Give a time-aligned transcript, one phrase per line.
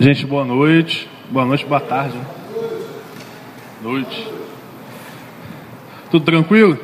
[0.00, 1.06] Gente, boa noite.
[1.30, 2.16] Boa noite, boa tarde.
[3.82, 4.26] Noite.
[6.10, 6.78] Tudo tranquilo?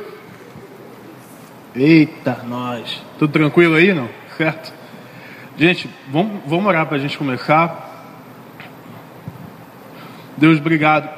[1.75, 3.01] Eita, nós.
[3.17, 4.07] Tudo tranquilo aí, não?
[4.37, 4.71] Certo?
[5.57, 8.05] Gente, vamos, vamos orar para a gente começar.
[10.37, 11.09] Deus, obrigado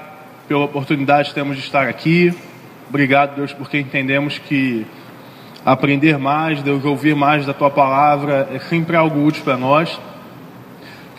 [0.47, 2.33] pela oportunidade que temos de estar aqui.
[2.87, 4.87] Obrigado, Deus, porque entendemos que
[5.65, 9.99] aprender mais, Deus, ouvir mais da Tua palavra é sempre algo útil para nós.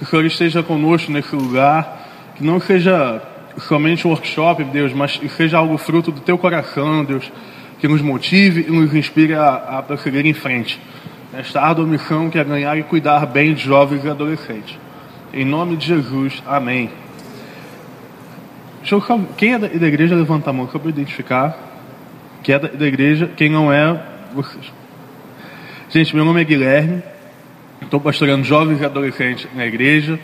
[0.01, 3.21] Que o Senhor esteja conosco nesse lugar, que não seja
[3.59, 7.31] somente um workshop, Deus, mas que seja algo fruto do Teu coração, Deus,
[7.79, 10.81] que nos motive e nos inspire a, a prosseguir em frente.
[11.31, 14.79] Nesta árdua missão que é ganhar e cuidar bem de jovens e adolescentes.
[15.35, 16.89] Em nome de Jesus, amém.
[18.91, 19.05] Eu,
[19.37, 21.55] quem é da, igreja, levanta a mão, só para identificar.
[22.43, 24.03] Quem é da igreja, quem não é,
[24.35, 24.73] vocês.
[25.91, 27.03] Gente, meu nome é Guilherme,
[27.83, 30.19] estou pastoreando jovens e adolescentes na igreja,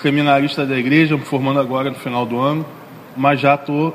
[0.00, 2.66] seminarista da igreja, me formando agora no final do ano,
[3.16, 3.94] mas já estou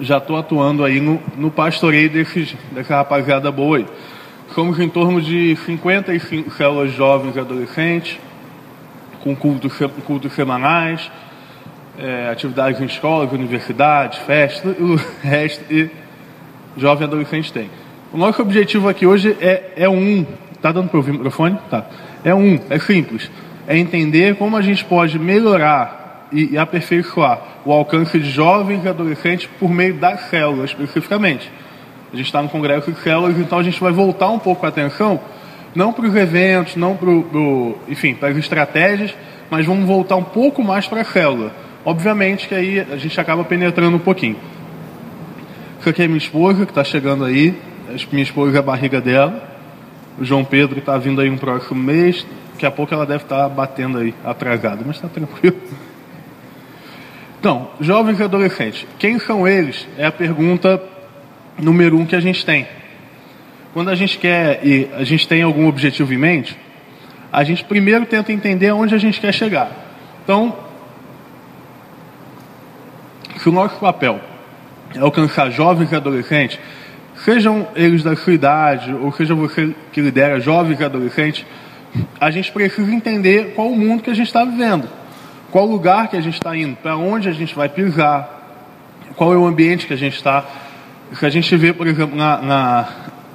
[0.00, 3.86] já estou atuando aí no, no pastoreio desses, dessa rapaziada boa aí.
[4.54, 8.18] Somos em torno de 55 células jovens e adolescentes,
[9.20, 9.72] com cultos,
[10.06, 11.10] cultos semanais,
[11.98, 14.94] é, atividades em escolas, universidades, festas, o
[15.26, 15.90] resto e
[16.76, 17.68] jovem e adolescente tem.
[18.12, 20.24] O nosso objetivo aqui hoje é, é um.
[20.60, 21.58] Tá dando para ouvir o microfone?
[21.70, 21.84] Tá.
[22.24, 23.30] É um, é simples.
[23.66, 28.88] É entender como a gente pode melhorar e, e aperfeiçoar o alcance de jovens e
[28.88, 31.50] adolescentes por meio das células, especificamente.
[32.12, 34.68] A gente está no congresso de células, então a gente vai voltar um pouco a
[34.68, 35.20] atenção,
[35.74, 37.10] não para os eventos, não para
[37.86, 39.14] enfim, para as estratégias,
[39.50, 41.52] mas vamos voltar um pouco mais para a célula.
[41.84, 44.36] Obviamente que aí a gente acaba penetrando um pouquinho.
[45.80, 47.54] Essa aqui é minha esposa, que está chegando aí.
[48.10, 49.47] Minha esposa é a barriga dela.
[50.20, 52.26] João Pedro está vindo aí um próximo mês.
[52.52, 55.56] Daqui a pouco ela deve estar tá batendo aí, atrasada, mas está tranquilo.
[57.38, 59.86] Então, jovens e adolescentes, quem são eles?
[59.96, 60.82] É a pergunta
[61.56, 62.66] número um que a gente tem.
[63.72, 66.58] Quando a gente quer e a gente tem algum objetivo em mente,
[67.32, 69.70] a gente primeiro tenta entender onde a gente quer chegar.
[70.24, 70.56] Então,
[73.36, 74.20] se o nosso papel
[74.94, 76.58] é alcançar jovens e adolescentes,
[77.28, 81.44] sejam eles da sua idade, ou seja você que lidera jovens e adolescentes,
[82.18, 84.88] a gente precisa entender qual o mundo que a gente está vivendo,
[85.50, 89.34] qual o lugar que a gente está indo, para onde a gente vai pisar, qual
[89.34, 90.42] é o ambiente que a gente está
[91.18, 92.88] que a gente vê, por exemplo, na, na,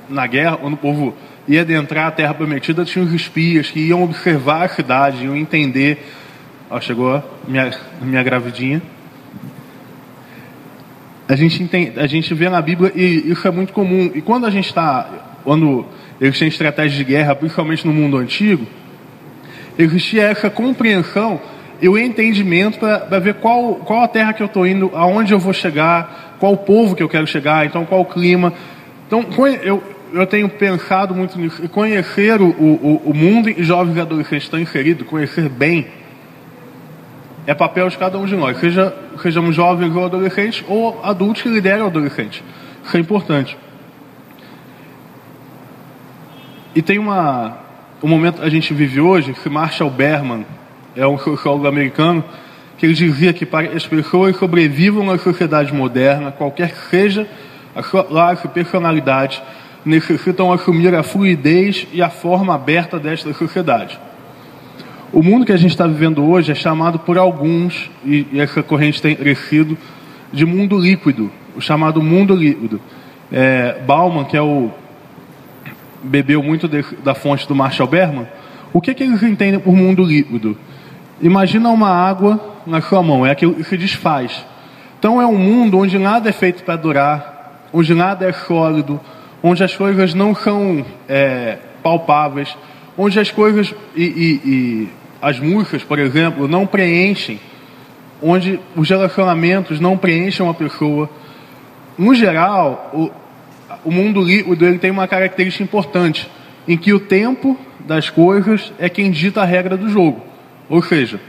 [0.09, 1.15] na guerra, quando o povo
[1.47, 6.05] ia adentrar a terra prometida, tinha os espias que iam observar a cidade, iam entender.
[6.69, 8.81] Ó, chegou minha, minha gravidinha.
[11.27, 14.11] A gente, entende, a gente vê na Bíblia e isso é muito comum.
[14.13, 15.09] E quando a gente está,
[15.43, 15.85] quando
[16.19, 18.65] eles têm estratégias de guerra, principalmente no mundo antigo,
[19.77, 21.39] existia essa compreensão
[21.81, 25.39] e o entendimento para ver qual, qual a terra que eu estou indo, aonde eu
[25.39, 28.53] vou chegar, qual o povo que eu quero chegar, então qual o clima.
[29.07, 29.25] Então,
[29.61, 31.67] eu, eu tenho pensado muito nisso.
[31.69, 35.87] Conhecer o, o, o mundo e jovens adolescentes estão inseridos, conhecer bem,
[37.45, 41.49] é papel de cada um de nós, seja sejamos jovens ou adolescentes, ou adultos que
[41.49, 42.43] lideram adolescentes.
[42.83, 43.57] Isso é importante.
[46.75, 47.57] E tem uma,
[48.01, 50.45] um momento que a gente vive hoje, que Marshall Berman,
[50.95, 52.23] é um sociólogo americano,
[52.77, 57.27] que ele dizia que para as pessoas sobrevivam na sociedade moderna, qualquer que seja
[57.75, 59.41] a sua classe, personalidade,
[59.85, 63.99] necessitam assumir a fluidez e a forma aberta desta sociedade.
[65.13, 68.99] O mundo que a gente está vivendo hoje é chamado por alguns, e, essa corrente
[68.99, 69.77] tem crescido,
[70.31, 72.81] de mundo líquido, o chamado mundo líquido.
[73.31, 74.71] É, Bauman, que é o
[76.01, 78.27] bebeu muito de, da fonte do Marshall Berman,
[78.73, 80.57] o que, que eles entendem por mundo líquido?
[81.21, 84.43] Imagina uma água na sua mão, é aquilo que se desfaz.
[84.97, 88.99] Então é um mundo onde nada é feito para durar, onde nada é sólido,
[89.43, 92.57] onde as coisas não são é, palpáveis,
[92.97, 97.39] onde as coisas e, e, e as músicas, por exemplo, não preenchem,
[98.21, 101.09] onde os relacionamentos não preenchem uma pessoa.
[101.97, 103.11] No geral, o,
[103.89, 106.29] o mundo líquido ele tem uma característica importante,
[106.67, 110.21] em que o tempo das coisas é quem dita a regra do jogo.
[110.69, 111.19] Ou seja,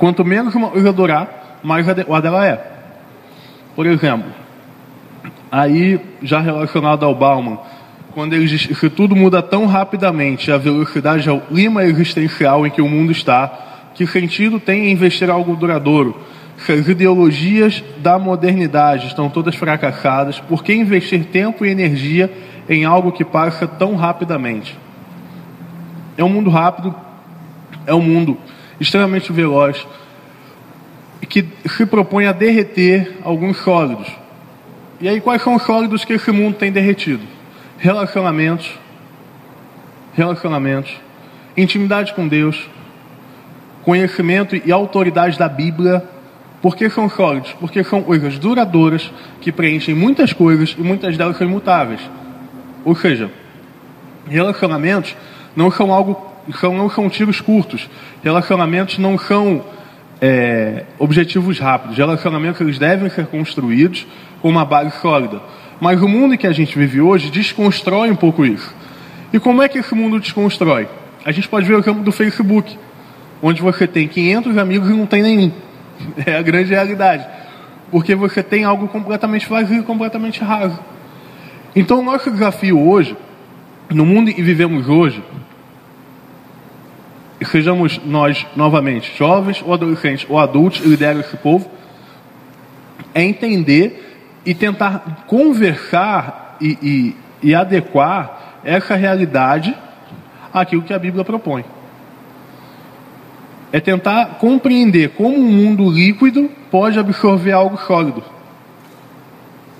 [0.00, 2.58] Quanto menos uma coisa durar, mais adequada ela é.
[3.76, 4.30] Por exemplo,
[5.52, 7.58] aí já relacionado ao Bauman,
[8.14, 12.70] quando ele diz que tudo muda tão rapidamente, a velocidade é o clima existencial em
[12.70, 16.18] que o mundo está, que sentido tem em investir algo duradouro?
[16.58, 22.30] Se as ideologias da modernidade estão todas fracassadas, por que investir tempo e energia
[22.68, 24.76] em algo que passa tão rapidamente?
[26.18, 26.94] É um mundo rápido,
[27.86, 28.36] é um mundo
[28.78, 29.86] extremamente veloz
[31.28, 34.08] que se propõe a derreter alguns sólidos.
[35.00, 37.22] E aí, quais são os sólidos que esse mundo tem derretido?
[37.82, 38.78] Relacionamentos,
[40.14, 40.94] relacionamentos,
[41.56, 42.68] intimidade com Deus,
[43.82, 46.04] conhecimento e autoridade da Bíblia.
[46.60, 47.54] Por que são sólidos?
[47.58, 49.10] Porque são coisas duradouras
[49.40, 52.02] que preenchem muitas coisas e muitas delas são imutáveis.
[52.84, 53.30] Ou seja,
[54.28, 55.16] relacionamentos
[55.56, 56.20] não são algo,
[56.60, 57.88] são, não são tiros curtos.
[58.22, 59.64] Relacionamentos não são
[60.20, 61.96] é, objetivos rápidos.
[61.96, 64.06] Relacionamentos eles devem ser construídos
[64.42, 65.40] com uma base sólida.
[65.80, 68.74] Mas o mundo que a gente vive hoje desconstrói um pouco isso.
[69.32, 70.86] E como é que esse mundo desconstrói?
[71.24, 72.78] A gente pode ver o campo do Facebook,
[73.42, 75.52] onde você tem 500 amigos e não tem nenhum.
[76.26, 77.26] É a grande realidade.
[77.90, 80.78] Porque você tem algo completamente vazio, completamente raso.
[81.76, 83.16] Então, o nosso desafio hoje,
[83.90, 85.22] no mundo que vivemos hoje,
[87.44, 91.70] sejamos nós novamente jovens ou adolescentes ou adultos, lideram esse povo,
[93.14, 94.09] é entender
[94.44, 96.78] e tentar conversar e,
[97.42, 99.76] e, e adequar essa realidade
[100.52, 101.64] àquilo que a Bíblia propõe.
[103.72, 108.22] É tentar compreender como um mundo líquido pode absorver algo sólido.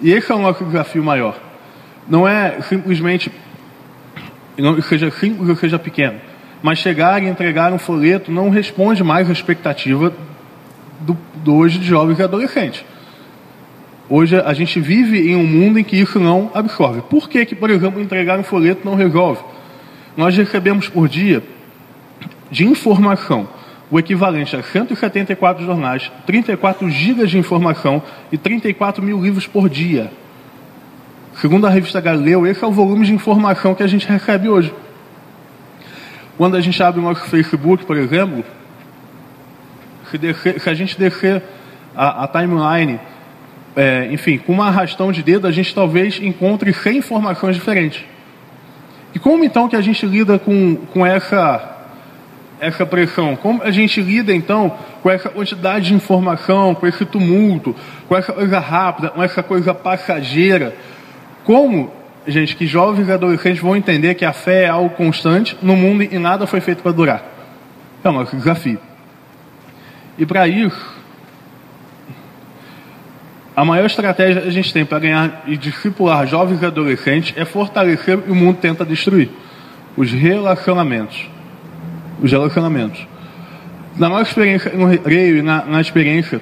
[0.01, 1.37] E esse é o nosso desafio maior.
[2.09, 3.31] Não é simplesmente,
[4.57, 6.21] não seja simples ou seja pequeno,
[6.63, 10.13] mas chegar e entregar um folheto não responde mais à expectativa
[11.01, 12.85] do, do hoje de jovens e adolescentes.
[14.13, 17.01] Hoje a gente vive em um mundo em que isso não absorve.
[17.03, 19.41] Por que, que por exemplo, entregar um folheto não resolve?
[20.17, 21.45] Nós recebemos por dia
[22.51, 23.49] de informação
[23.89, 28.03] o equivalente a 174 jornais, 34 gigas de informação
[28.33, 30.11] e 34 mil livros por dia.
[31.35, 34.75] Segundo a revista Galileu, esse é o volume de informação que a gente recebe hoje.
[36.37, 38.45] Quando a gente abre o nosso Facebook, por exemplo,
[40.11, 41.43] se, descer, se a gente descer
[41.95, 42.99] a, a timeline,
[43.77, 48.05] é, enfim, com uma arrastão de dedo, a gente talvez encontre 100 informações diferentes.
[49.15, 51.79] E como então que a gente lida com, com essa,
[52.61, 53.37] essa pressão?
[53.37, 57.75] Como a gente lida então com essa quantidade de informação, com esse tumulto,
[58.09, 60.75] com essa coisa rápida, com essa coisa passageira?
[61.45, 61.93] Como,
[62.27, 66.03] gente, que jovens e adolescentes vão entender que a fé é algo constante no mundo
[66.03, 67.25] e nada foi feito para durar?
[68.05, 68.79] É nosso desafio.
[70.17, 71.00] E para isso,
[73.55, 77.45] a maior estratégia que a gente tem para ganhar e discipular jovens e adolescentes é
[77.45, 79.29] fortalecer o que o mundo tenta destruir:
[79.97, 81.29] os relacionamentos.
[82.23, 83.07] Os relacionamentos.
[83.97, 86.41] Na nossa experiência no Recreio e na, na experiência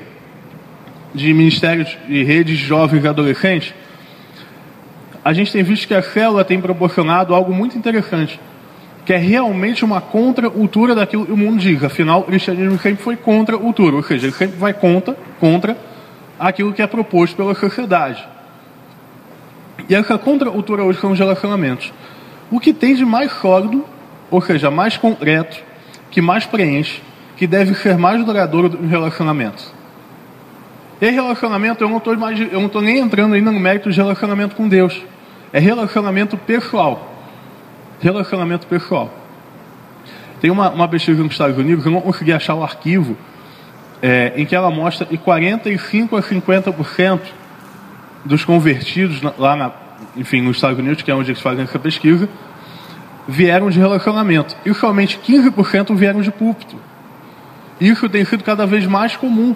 [1.14, 3.74] de ministérios e redes de jovens e adolescentes,
[5.24, 8.38] a gente tem visto que a célula tem proporcionado algo muito interessante,
[9.06, 11.82] que é realmente uma contra-cultura daquilo que o mundo diz.
[11.82, 15.76] Afinal, o cristianismo sempre foi contra-cultura, ou seja, ele sempre vai contra, contra
[16.38, 18.26] aquilo que é proposto pela sociedade.
[19.88, 21.92] E essa contra-cultura hoje são os relacionamentos.
[22.50, 23.84] O que tem de mais sólido,
[24.30, 25.58] ou seja, mais concreto,
[26.10, 27.02] que mais preenche,
[27.36, 29.72] que deve ser mais duradouro do relacionamento.
[31.00, 35.00] E relacionamento, eu não estou nem entrando ainda no mérito de relacionamento com Deus.
[35.52, 37.14] É relacionamento pessoal.
[38.00, 39.12] Relacionamento pessoal.
[40.40, 43.16] Tem uma, uma pesquisa nos Estados Unidos, eu não consegui achar o arquivo,
[44.02, 47.20] é, em que ela mostra que 45 a 50%
[48.24, 49.72] dos convertidos lá na,
[50.16, 52.28] enfim, nos Estados Unidos, que é onde eles fazem essa pesquisa,
[53.26, 54.56] vieram de relacionamento.
[54.64, 56.76] E somente 15% vieram de púlpito.
[57.80, 59.54] Isso tem sido cada vez mais comum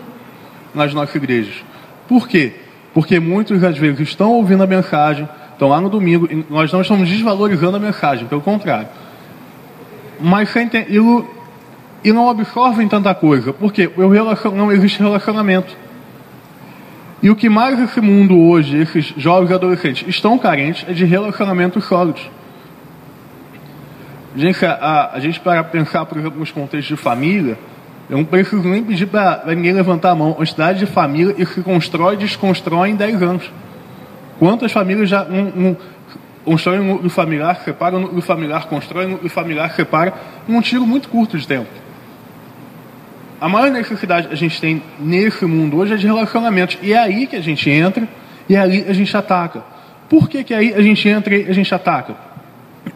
[0.74, 1.64] nas nossas igrejas.
[2.08, 2.54] Por quê?
[2.94, 7.08] Porque muitos às vezes estão ouvindo a mensagem, estão lá no domingo, nós não estamos
[7.08, 8.88] desvalorizando a mensagem, pelo contrário.
[10.20, 10.86] Mas sem ter,
[12.04, 13.90] e não absorvem tanta coisa, porque
[14.54, 15.76] não existe relacionamento.
[17.22, 21.04] E o que mais esse mundo hoje, esses jovens e adolescentes, estão carentes é de
[21.04, 22.28] relacionamentos sólidos.
[24.34, 27.56] Gente, a, a gente para pensar, por exemplo, nos contextos de família,
[28.10, 30.36] eu não preciso nem pedir para ninguém levantar a mão.
[30.40, 33.50] A cidade de família e se constrói e desconstrói em 10 anos.
[34.38, 35.76] Quantas famílias já um, um,
[36.44, 40.12] constroem núcleo familiar, separam núcleo familiar, constroem núcleo familiar, separam,
[40.48, 41.68] num tiro muito curto de tempo.
[43.42, 46.78] A maior necessidade que a gente tem nesse mundo hoje é de relacionamentos.
[46.80, 48.06] E é aí que a gente entra
[48.48, 49.64] e é ali a gente ataca.
[50.08, 52.14] Por que, que aí a gente entra e a gente ataca?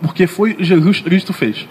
[0.00, 1.67] Porque foi Jesus Cristo fez.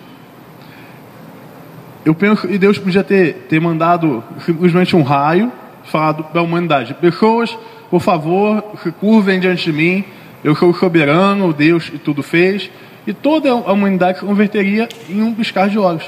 [2.04, 5.54] Eu penso que Deus podia ter, ter mandado simplesmente um raio,
[5.86, 7.58] falado para a humanidade: pessoas,
[7.90, 10.04] por favor, se curvem diante de mim,
[10.44, 12.70] eu sou soberano, Deus e tudo fez,
[13.08, 16.04] e toda a humanidade se converteria em um piscar de olhos.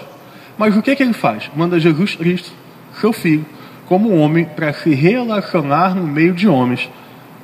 [0.57, 1.49] Mas o que, que ele faz?
[1.55, 2.51] Manda Jesus Cristo,
[2.99, 3.45] seu filho,
[3.85, 6.89] como homem, para se relacionar no meio de homens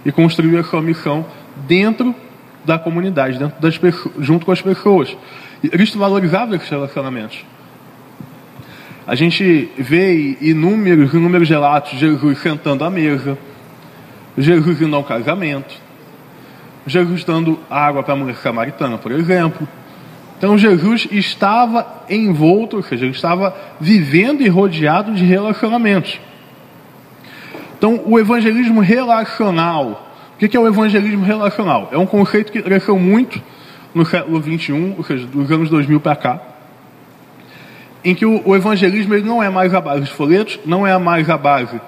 [0.06, 1.26] e construir a sua missão
[1.68, 2.14] dentro
[2.66, 5.16] da comunidade, dentro das pessoas, junto com as pessoas.
[5.62, 7.46] E Cristo valorizava esses relacionamentos.
[9.06, 13.38] A gente vê inúmeros, inúmeros relatos Jesus sentando à mesa,
[14.38, 15.76] Jesus indo ao casamento,
[16.88, 19.68] Jesus dando água para a mulher samaritana, por exemplo.
[20.44, 26.20] Então Jesus estava envolto, ou seja, ele estava vivendo e rodeado de relacionamentos.
[27.78, 31.88] Então o evangelismo relacional, o que é o evangelismo relacional?
[31.94, 33.42] É um conceito que cresceu muito
[33.96, 36.42] no século XXI, ou seja, dos anos 2000 para cá,
[38.04, 41.30] em que o, evangelismo ele não é mais a base de folhetos, não é mais
[41.30, 41.80] a base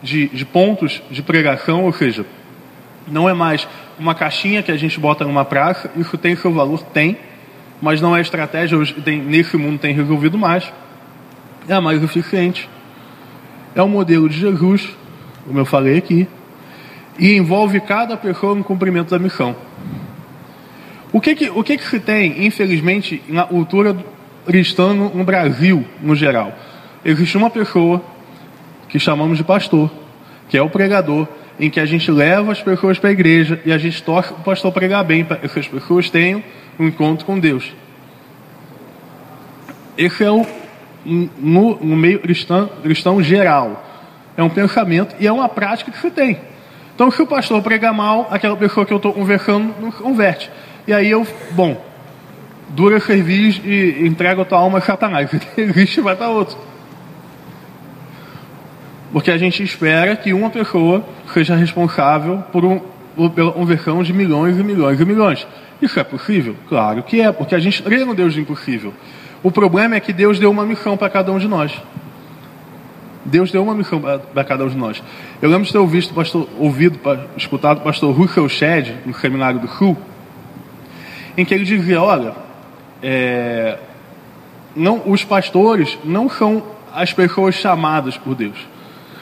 [0.00, 2.24] de, de pontos de pregação, ou seja,
[3.08, 3.66] não é mais
[3.98, 6.80] uma caixinha que a gente bota numa praça, isso tem seu valor?
[6.80, 7.18] Tem,
[7.84, 10.72] mas não é estratégia, tem, nesse mundo tem resolvido mais,
[11.68, 12.66] é mais eficiente.
[13.74, 14.88] É o modelo de Jesus,
[15.46, 16.26] como eu falei aqui,
[17.18, 19.54] e envolve cada pessoa no cumprimento da missão.
[21.12, 23.94] O que que, o que, que se tem, infelizmente, na cultura
[24.46, 26.54] cristã no Brasil, no geral?
[27.04, 28.02] Existe uma pessoa
[28.88, 29.90] que chamamos de pastor,
[30.48, 31.28] que é o pregador,
[31.60, 34.36] em que a gente leva as pessoas para a igreja e a gente torce o
[34.36, 36.42] pastor pregar bem, para que as pessoas tenham
[36.78, 37.72] um encontro com Deus.
[39.96, 40.44] Esse é o
[41.04, 43.84] no, no meio cristão, cristão geral.
[44.36, 46.38] É um pensamento e é uma prática que se tem.
[46.94, 50.50] Então, se o pastor pregar mal, aquela pessoa que eu estou conversando não converte.
[50.86, 51.84] E aí eu, bom,
[52.70, 55.30] dura serviço e entrega a tua alma a Satanás.
[55.56, 56.56] Existe vai estar outro.
[59.12, 62.80] Porque a gente espera que uma pessoa seja responsável por um,
[63.34, 65.46] pela conversão de milhões e milhões e milhões.
[65.80, 66.56] Isso é possível?
[66.68, 68.92] Claro que é, porque a gente crê no Deus do impossível.
[69.42, 71.72] O problema é que Deus deu uma missão para cada um de nós.
[73.24, 75.02] Deus deu uma missão para cada um de nós.
[75.40, 76.98] Eu lembro de ter ouvido, pastor, ouvido
[77.36, 79.96] escutado o pastor Russell Shedd, no Seminário do Sul,
[81.36, 82.34] em que ele dizia, olha,
[83.02, 83.78] é,
[84.76, 88.56] não, os pastores não são as pessoas chamadas por Deus.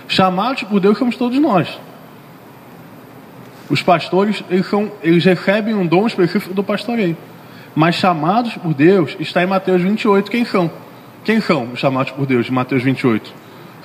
[0.09, 1.81] Chamados por Deus somos todos nós.
[3.71, 7.17] Os pastores, eles, são, eles recebem um dom específico do pastoreio.
[7.75, 10.71] Mas chamados por Deus, está em Mateus 28, quem são?
[11.25, 13.33] Quem são os chamados por Deus de Mateus 28?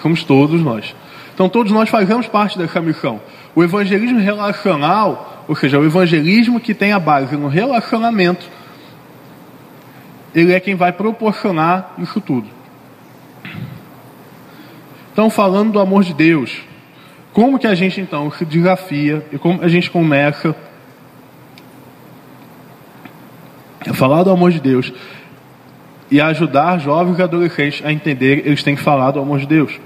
[0.01, 0.96] Somos todos nós.
[1.34, 3.22] Então todos nós fazemos parte dessa missão.
[3.55, 8.48] O evangelismo relacional, ou seja, o evangelismo que tem a base no relacionamento,
[10.34, 12.48] ele é quem vai proporcionar isso tudo.
[15.12, 16.62] Então, falando do amor de Deus,
[17.38, 20.56] como que a gente então se desafia e como a gente começa
[23.88, 24.91] a falar do amor de Deus
[26.10, 29.79] e ajudar jovens e adolescentes a entender eles têm que falar do amor de Deus?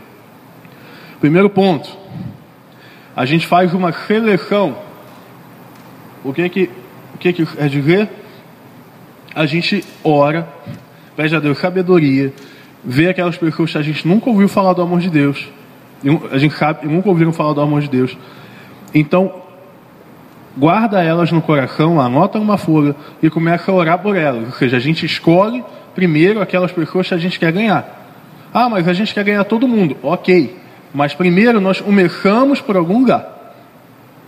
[1.19, 1.89] Primeiro ponto,
[3.13, 4.77] a gente faz uma seleção.
[6.23, 6.69] O que que,
[7.13, 8.07] o que, que é dizer?
[9.35, 10.47] A gente ora,
[11.17, 12.31] pede a Deus sabedoria,
[12.81, 15.51] vê aquelas pessoas que a gente nunca ouviu falar do amor de Deus.
[16.31, 18.17] A gente sabe, nunca ouviram falar do amor de Deus.
[18.93, 19.33] Então,
[20.57, 24.45] guarda elas no coração, anota numa folha e começa a orar por elas.
[24.45, 27.99] Ou seja, a gente escolhe primeiro aquelas pessoas que a gente quer ganhar.
[28.53, 29.95] Ah, mas a gente quer ganhar todo mundo.
[30.01, 30.57] Ok.
[30.93, 33.55] Mas primeiro nós começamos por algum lugar.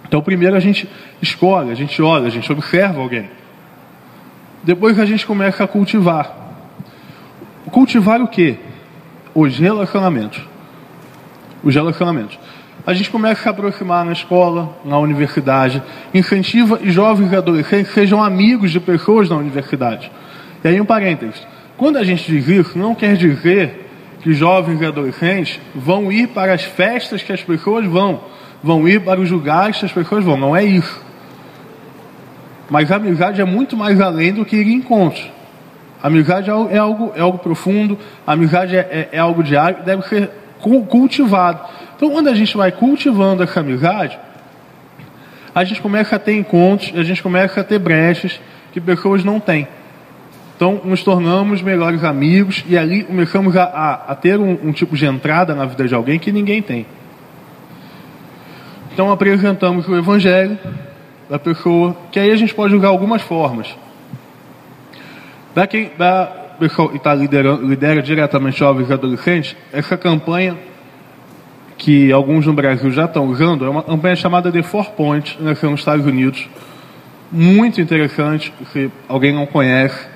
[0.08, 0.88] Então primeiro a gente
[1.22, 3.30] escolhe, a gente olha, a gente observa alguém.
[4.63, 6.32] Depois a gente começa a cultivar.
[7.70, 8.58] Cultivar o que?
[9.34, 10.52] Os relacionamentos.
[11.63, 12.38] Os relacionamentos.
[12.86, 15.82] A gente começa a se aproximar na escola, na universidade,
[16.13, 20.12] incentiva e jovens e adolescentes sejam amigos de pessoas na universidade.
[20.63, 21.48] E aí um parênteses.
[21.77, 23.89] Quando a gente diz isso, não quer dizer
[24.22, 28.22] que jovens e adolescentes vão ir para as festas que as pessoas vão,
[28.62, 30.36] vão ir para os lugares que as pessoas vão.
[30.36, 31.01] Não é isso.
[32.70, 35.29] Mas a amizade é muito mais além do que ir em encontros.
[36.01, 40.01] A amizade é algo, é algo profundo, a amizade é, é, é algo diário, deve
[40.03, 40.29] ser
[40.86, 41.60] cultivado.
[41.96, 44.17] Então, quando a gente vai cultivando essa amizade,
[45.53, 48.39] a gente começa a ter encontros, a gente começa a ter brechas
[48.72, 49.67] que pessoas não têm.
[50.55, 54.96] Então, nos tornamos melhores amigos e ali começamos a, a, a ter um, um, tipo
[54.96, 56.86] de entrada na vida de alguém que ninguém tem.
[58.93, 60.58] Então, apresentamos o Evangelho
[61.29, 63.75] da pessoa, que aí a gente pode julgar algumas formas.
[65.55, 70.57] Da quem, da pessoa que está liderando, lidera diretamente jovens e adolescentes, essa campanha
[71.77, 75.55] que alguns no Brasil já estão usando é uma campanha chamada The Four Points, né,
[75.62, 76.48] nos Estados Unidos.
[77.31, 80.07] Muito interessante, se alguém não conhece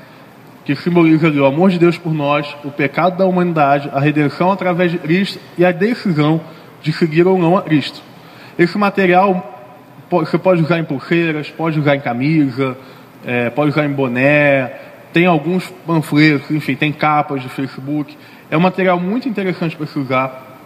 [0.64, 4.52] que simboliza ali o amor de Deus por nós, o pecado da humanidade, a redenção
[4.52, 6.42] através de Cristo e a decisão
[6.82, 8.02] de seguir ou não a Cristo.
[8.60, 9.54] Esse material
[10.10, 12.78] você pode usar em pulseiras, pode usar em camisa,
[13.26, 14.72] é, pode usar em boné,
[15.14, 18.18] tem alguns panfletos, enfim, tem capas de Facebook.
[18.50, 20.60] É um material muito interessante para se usar.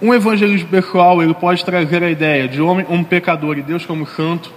[0.00, 4.06] Um evangelismo pessoal, ele pode trazer a ideia de homem um pecador e Deus como
[4.06, 4.52] santo.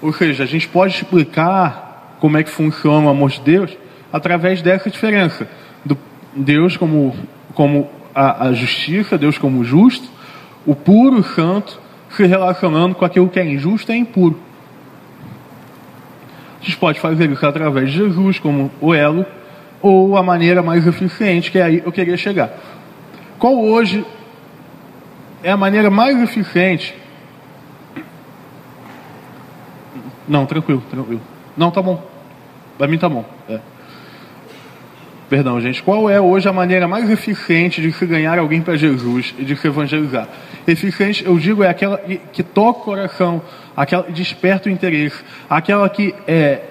[0.00, 3.76] Ou seja, a gente pode explicar como é que funciona o amor de Deus
[4.12, 5.48] através dessa diferença.
[5.84, 5.98] Do
[6.34, 7.14] Deus como,
[7.54, 10.08] como a, a justiça, Deus como justo,
[10.66, 11.80] o puro santo
[12.10, 14.38] se relacionando com aquilo que é injusto e impuro.
[16.60, 19.24] Gente pode fazer isso através de Jesus como o elo,
[19.80, 22.50] ou a maneira mais eficiente, que é aí eu queria chegar.
[23.38, 24.04] Qual hoje
[25.42, 26.94] é a maneira mais eficiente?
[30.28, 31.20] Não, tranquilo, tranquilo.
[31.56, 32.02] Não, tá bom.
[32.76, 33.24] Para mim tá bom.
[33.48, 33.58] É.
[35.30, 35.80] Perdão, gente.
[35.80, 39.54] Qual é hoje a maneira mais eficiente de se ganhar alguém para Jesus e de
[39.54, 40.26] se evangelizar?
[40.66, 41.98] Eficiente, eu digo, é aquela
[42.32, 43.40] que toca o coração,
[43.76, 46.62] aquela que desperta o interesse, aquela que é,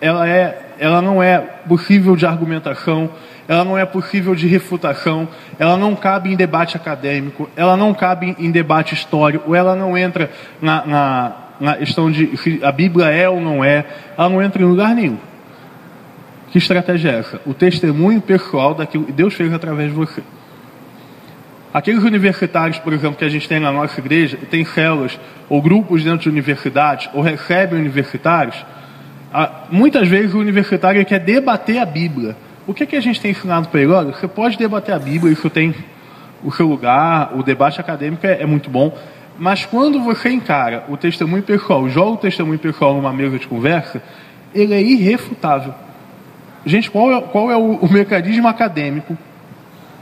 [0.00, 3.10] ela é, ela não é possível de argumentação,
[3.48, 5.26] ela não é possível de refutação,
[5.58, 10.30] ela não cabe em debate acadêmico, ela não cabe em debate histórico, ela não entra
[10.62, 13.84] na, na, na questão de se a Bíblia é ou não é,
[14.16, 15.18] ela não entra em lugar nenhum.
[16.54, 17.40] Que estratégia é essa?
[17.44, 20.22] O testemunho pessoal daquilo que Deus fez através de você.
[21.72, 25.18] Aqueles universitários, por exemplo, que a gente tem na nossa igreja, tem células
[25.48, 28.64] ou grupos dentro de universidades, ou recebem universitários,
[29.68, 32.36] muitas vezes o universitário quer debater a Bíblia.
[32.68, 33.90] O que, é que a gente tem ensinado para ele?
[33.90, 35.74] Olha, você pode debater a Bíblia, isso tem
[36.44, 38.96] o seu lugar, o debate acadêmico é, é muito bom,
[39.36, 44.00] mas quando você encara o testemunho pessoal, joga o testemunho pessoal numa mesa de conversa,
[44.54, 45.74] ele é irrefutável.
[46.66, 49.16] Gente, qual é, qual é o, o mecanismo acadêmico,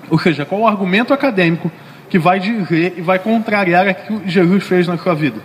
[0.09, 1.71] ou seja, qual o argumento acadêmico
[2.09, 5.41] que vai dizer e vai contrariar aquilo que Jesus fez na sua vida?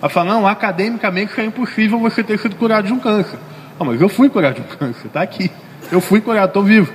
[0.00, 3.38] Vai falar, não, academicamente é impossível você ter sido curado de um câncer.
[3.78, 5.50] Não, mas eu fui curado de um câncer, está aqui.
[5.92, 6.92] Eu fui curado, estou vivo.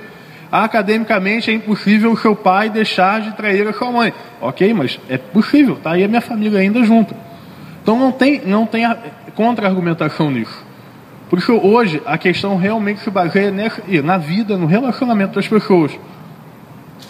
[0.52, 4.14] Academicamente é impossível o seu pai deixar de trair a sua mãe.
[4.42, 7.16] Ok, mas é possível, tá aí a minha família ainda junto.
[7.82, 8.84] Então não tem, não tem
[9.36, 10.65] contra-argumentação nisso.
[11.30, 15.92] Por isso hoje a questão realmente se baseia nessa, na vida, no relacionamento das pessoas.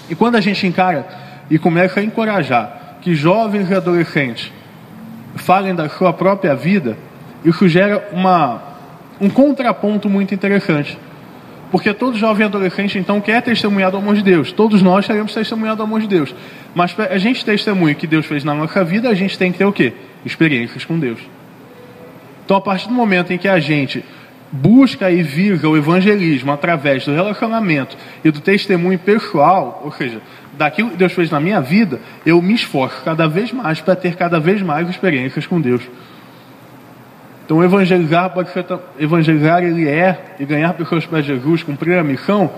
[0.10, 1.08] E quando a gente encara
[1.49, 4.51] e começa a encorajar que jovens e adolescentes
[5.36, 6.97] falem da sua própria vida,
[7.43, 8.62] isso gera uma,
[9.19, 10.97] um contraponto muito interessante.
[11.71, 14.51] Porque todo jovem adolescente, então, quer testemunhar do amor de Deus.
[14.51, 16.34] Todos nós queremos testemunhar do amor de Deus.
[16.73, 19.51] Mas para a gente testemunhar o que Deus fez na nossa vida, a gente tem
[19.51, 19.93] que ter o quê?
[20.23, 21.19] Experiências com Deus.
[22.45, 24.05] Então, a partir do momento em que a gente
[24.51, 30.21] busca e visa o evangelismo através do relacionamento e do testemunho pessoal, ou seja,
[30.53, 34.15] daquilo que Deus fez na minha vida, eu me esforço cada vez mais para ter
[34.15, 35.81] cada vez mais experiências com Deus.
[37.43, 38.65] Então, evangelizar pode ser
[38.99, 42.49] evangelizar ele é e ganhar pessoas para Jesus, cumprir a missão.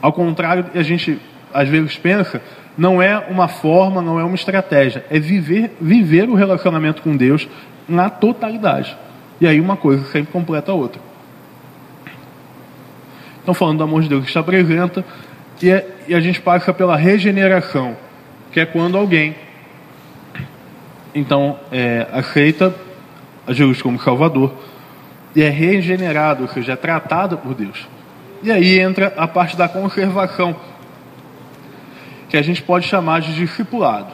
[0.00, 1.18] Ao contrário, a gente
[1.52, 2.40] às vezes pensa,
[2.76, 7.46] não é uma forma, não é uma estratégia, é viver viver o relacionamento com Deus
[7.88, 8.96] na totalidade.
[9.42, 11.02] E aí uma coisa sempre completa a outra.
[13.42, 15.04] Então, falando do amor de Deus que se apresenta,
[15.60, 17.96] e, é, e a gente passa pela regeneração,
[18.52, 19.34] que é quando alguém
[21.12, 22.72] então é, aceita
[23.44, 24.54] a Jesus como Salvador
[25.34, 27.88] e é regenerado, ou seja, é tratado por Deus.
[28.44, 30.54] E aí entra a parte da conservação,
[32.28, 34.12] que a gente pode chamar de discipulado.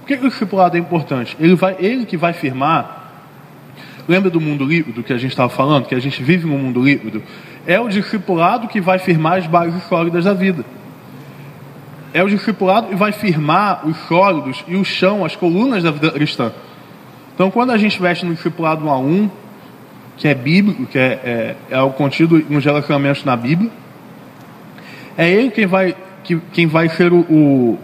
[0.00, 1.34] Por que o discipulado é importante?
[1.40, 2.99] Ele, vai, ele que vai firmar.
[4.10, 5.86] Lembra do mundo líquido que a gente estava falando?
[5.86, 7.22] Que a gente vive no mundo líquido?
[7.64, 10.64] É o discipulado que vai firmar as bases sólidas da vida.
[12.12, 16.10] É o discipulado que vai firmar os sólidos e o chão, as colunas da vida
[16.10, 16.50] cristã.
[17.36, 19.30] Então, quando a gente veste no discipulado 1 a 1,
[20.16, 23.70] que é bíblico, que é, é, é o contido nos relacionamentos na Bíblia,
[25.16, 25.94] é ele quem vai,
[26.24, 27.78] que, quem vai ser o, o,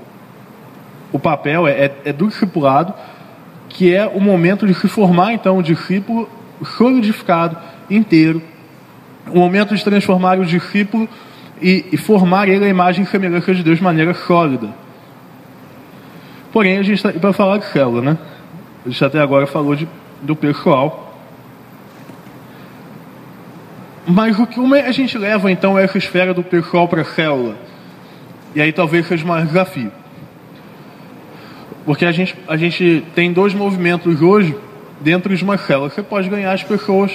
[1.13, 2.93] o papel, é, é, do discipulado,
[3.69, 6.29] que é o momento de se formar, então, o discípulo
[6.77, 7.57] solidificado,
[7.91, 8.43] inteiro,
[9.29, 11.09] o momento de transformar o discípulo
[11.61, 14.69] e, e formar ele a imagem e semelhança de Deus de maneira sólida.
[16.53, 18.19] Porém, a gente está para falar de célula, né?
[18.85, 19.89] A gente até agora falou de,
[20.23, 21.15] do pessoal.
[24.07, 27.57] Mas o que a gente leva então essa esfera do pessoal para a célula?
[28.55, 29.91] E aí talvez seja mais desafio.
[31.87, 34.55] Porque a gente, a gente tem dois movimentos hoje
[35.01, 35.89] dentro de uma célula.
[35.89, 37.13] Você pode ganhar as pessoas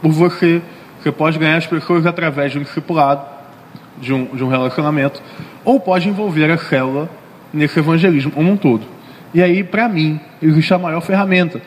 [0.00, 0.62] por você
[1.02, 3.26] Você pode ganhar as pessoas através de um discipulado,
[3.98, 5.20] de um, de um relacionamento,
[5.64, 7.10] ou pode envolver a célula
[7.52, 8.86] nesse evangelismo como um todo.
[9.34, 11.60] E aí, para mim, existe a maior ferramenta,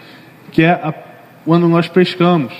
[0.54, 0.94] que é a,
[1.44, 2.54] quando nós pescamos.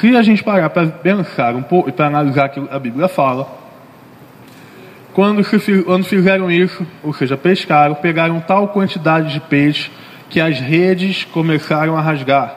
[0.00, 3.08] Se a gente parar para pensar um pouco e para analisar o que a Bíblia
[3.08, 3.48] fala,
[5.14, 5.42] quando,
[5.84, 9.90] quando fizeram isso, ou seja, pescaram, pegaram tal quantidade de peixe
[10.28, 12.56] que as redes começaram a rasgar.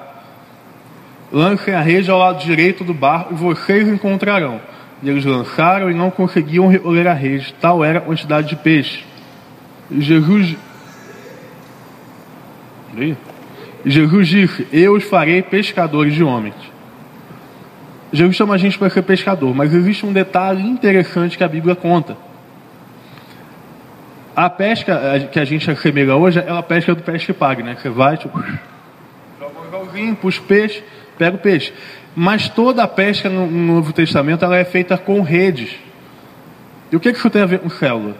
[1.32, 4.62] Lancem a rede ao lado direito do barco e vocês encontrarão.
[5.02, 9.04] E eles lançaram e não conseguiam recolher a rede, tal era a quantidade de peixe.
[9.92, 10.56] Jesus.
[13.84, 16.56] Jesus disse: Eu os farei pescadores de homens.
[18.14, 21.76] Jesus chama a gente para ser pescador, mas existe um detalhe interessante que a Bíblia
[21.76, 22.16] conta.
[24.36, 27.78] A pesca que a gente assemelha hoje é a pesca do peixe que pague, né?
[27.80, 28.44] Você vai, tipo,
[29.40, 30.84] joga um galvinho, puxa o peixe,
[31.18, 31.72] pega o peixe.
[32.16, 35.76] Mas toda a pesca no Novo Testamento ela é feita com redes.
[36.92, 38.16] E o que, que isso tem a ver com célula?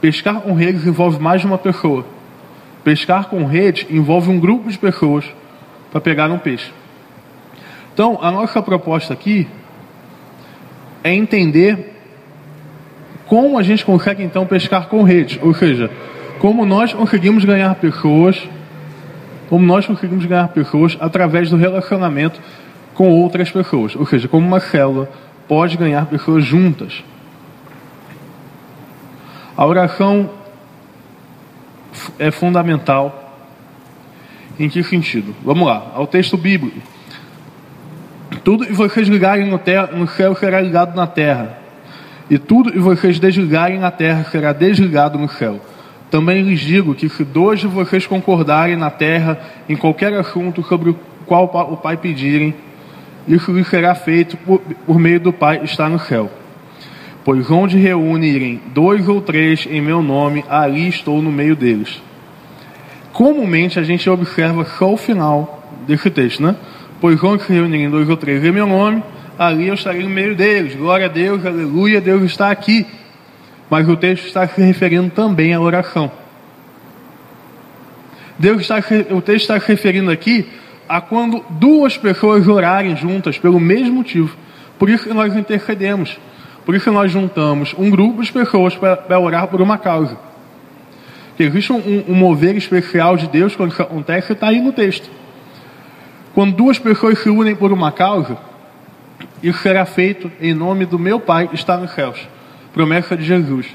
[0.00, 2.06] Pescar com redes envolve mais de uma pessoa.
[2.84, 5.24] Pescar com redes envolve um grupo de pessoas
[5.90, 6.72] para pegar um peixe.
[7.92, 9.48] Então, a nossa proposta aqui
[11.02, 11.87] é entender
[13.28, 15.38] como a gente consegue então pescar com rede?
[15.42, 15.90] Ou seja,
[16.38, 18.48] como nós conseguimos ganhar pessoas,
[19.48, 22.40] como nós conseguimos ganhar pessoas através do relacionamento
[22.94, 23.94] com outras pessoas.
[23.94, 25.10] Ou seja, como uma célula
[25.46, 27.04] pode ganhar pessoas juntas.
[29.54, 30.30] A oração
[32.18, 33.26] é fundamental.
[34.58, 35.34] Em que sentido?
[35.44, 36.80] Vamos lá, ao texto bíblico.
[38.42, 39.60] Tudo que vocês ligarem no,
[39.96, 41.57] no céu será ligado na terra
[42.30, 45.60] e tudo que vocês desligarem na terra será desligado no céu.
[46.10, 49.38] Também lhes digo que se dois de vocês concordarem na terra
[49.68, 52.54] em qualquer assunto sobre o qual o Pai pedirem,
[53.26, 56.30] isso lhes será feito por, por meio do Pai está no céu.
[57.24, 62.00] Pois onde reunirem dois ou três em meu nome, ali estou no meio deles.
[63.12, 66.56] Comumente a gente observa só o final desse texto, né?
[67.00, 69.02] Pois onde se reunirem dois ou três em meu nome,
[69.38, 70.74] ali eu estarei no meio deles.
[70.74, 72.84] Glória a Deus, aleluia, Deus está aqui.
[73.70, 76.10] Mas o texto está se referindo também à oração.
[78.38, 78.78] Deus está,
[79.10, 80.48] o texto está se referindo aqui
[80.88, 84.36] a quando duas pessoas orarem juntas pelo mesmo motivo.
[84.78, 86.18] Por isso que nós intercedemos.
[86.64, 90.18] Por isso que nós juntamos um grupo de pessoas para orar por uma causa.
[91.38, 95.08] Existe um, um mover especial de Deus quando isso acontece, está aí no texto.
[96.34, 98.36] Quando duas pessoas se unem por uma causa,
[99.42, 102.18] isso será feito em nome do meu Pai que está nos céus.
[102.72, 103.66] Promessa de Jesus.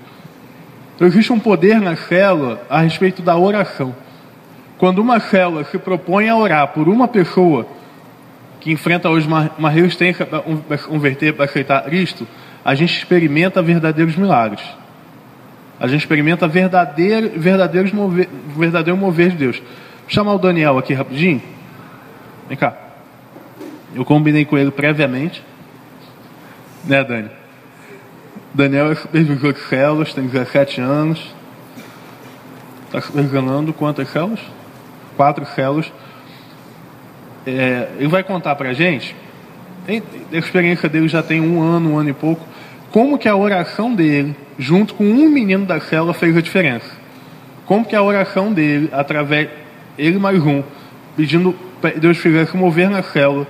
[0.99, 3.95] Existe um poder na célula a respeito da oração.
[4.77, 7.65] Quando uma célula se propõe a orar por uma pessoa
[8.59, 12.25] que enfrenta hoje uma, uma resistência para converter, para aceitar Cristo,
[12.63, 14.63] a gente experimenta verdadeiros milagres.
[15.79, 19.57] A gente experimenta verdadeiro, verdadeiros mover, verdadeiro mover de Deus.
[19.57, 21.41] Vou chamar o Daniel aqui rapidinho.
[22.47, 22.82] Vem cá.
[23.95, 25.43] Eu combinei com ele previamente.
[26.85, 27.29] Né, Dani?
[28.53, 31.33] Daniel é supervisor de células, tem 17 anos.
[32.85, 34.39] Está supervisionando quantas células?
[35.15, 35.91] Quatro células.
[37.45, 39.15] É, ele vai contar para a gente,
[39.87, 42.45] a experiência dele já tem um ano, um ano e pouco,
[42.89, 46.89] como que a oração dele, junto com um menino da célula, fez a diferença.
[47.65, 49.49] Como que a oração dele, através,
[49.97, 50.63] ele mais um,
[51.17, 51.55] pedindo
[51.99, 53.45] Deus fizesse mover na célula,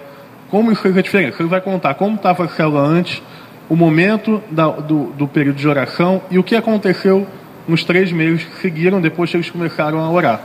[0.53, 1.41] como isso fez a diferença?
[1.41, 3.23] Ele vai contar como estava a célula antes,
[3.67, 7.25] o momento da, do, do período de oração e o que aconteceu
[7.67, 10.43] nos três meses que seguiram depois que eles começaram a orar.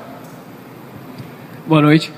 [1.67, 2.11] Boa noite.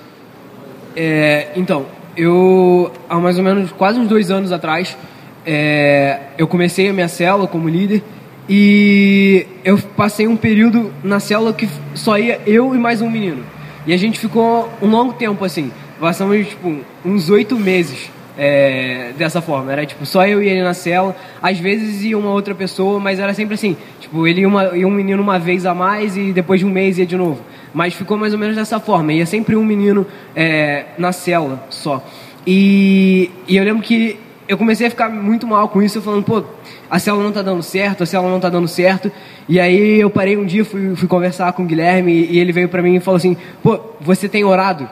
[0.95, 4.97] É, então, eu há mais ou menos quase uns dois anos atrás,
[5.45, 8.05] é, eu comecei a minha célula como líder
[8.49, 13.43] e eu passei um período na célula que só ia eu e mais um menino.
[13.85, 15.73] E a gente ficou um longo tempo assim.
[16.01, 19.71] Passamos, tipo, uns oito meses é, dessa forma.
[19.71, 21.15] Era, tipo, só eu e ele na cela.
[21.43, 23.77] Às vezes ia uma outra pessoa, mas era sempre assim.
[24.01, 26.71] Tipo, ele ia, uma, ia um menino uma vez a mais e depois de um
[26.71, 27.43] mês ia de novo.
[27.75, 29.13] Mas ficou mais ou menos dessa forma.
[29.13, 32.03] Ia sempre um menino é, na cela só.
[32.47, 36.43] E, e eu lembro que eu comecei a ficar muito mal com isso, falando, pô,
[36.91, 39.13] a célula não tá dando certo, a célula não tá dando certo.
[39.49, 42.69] E aí eu parei um dia, fui, fui conversar com o Guilherme e ele veio
[42.69, 44.89] para mim e falou assim, pô, você tem orado?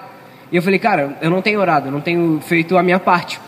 [0.50, 3.40] E eu falei, cara, eu não tenho orado, eu não tenho feito a minha parte.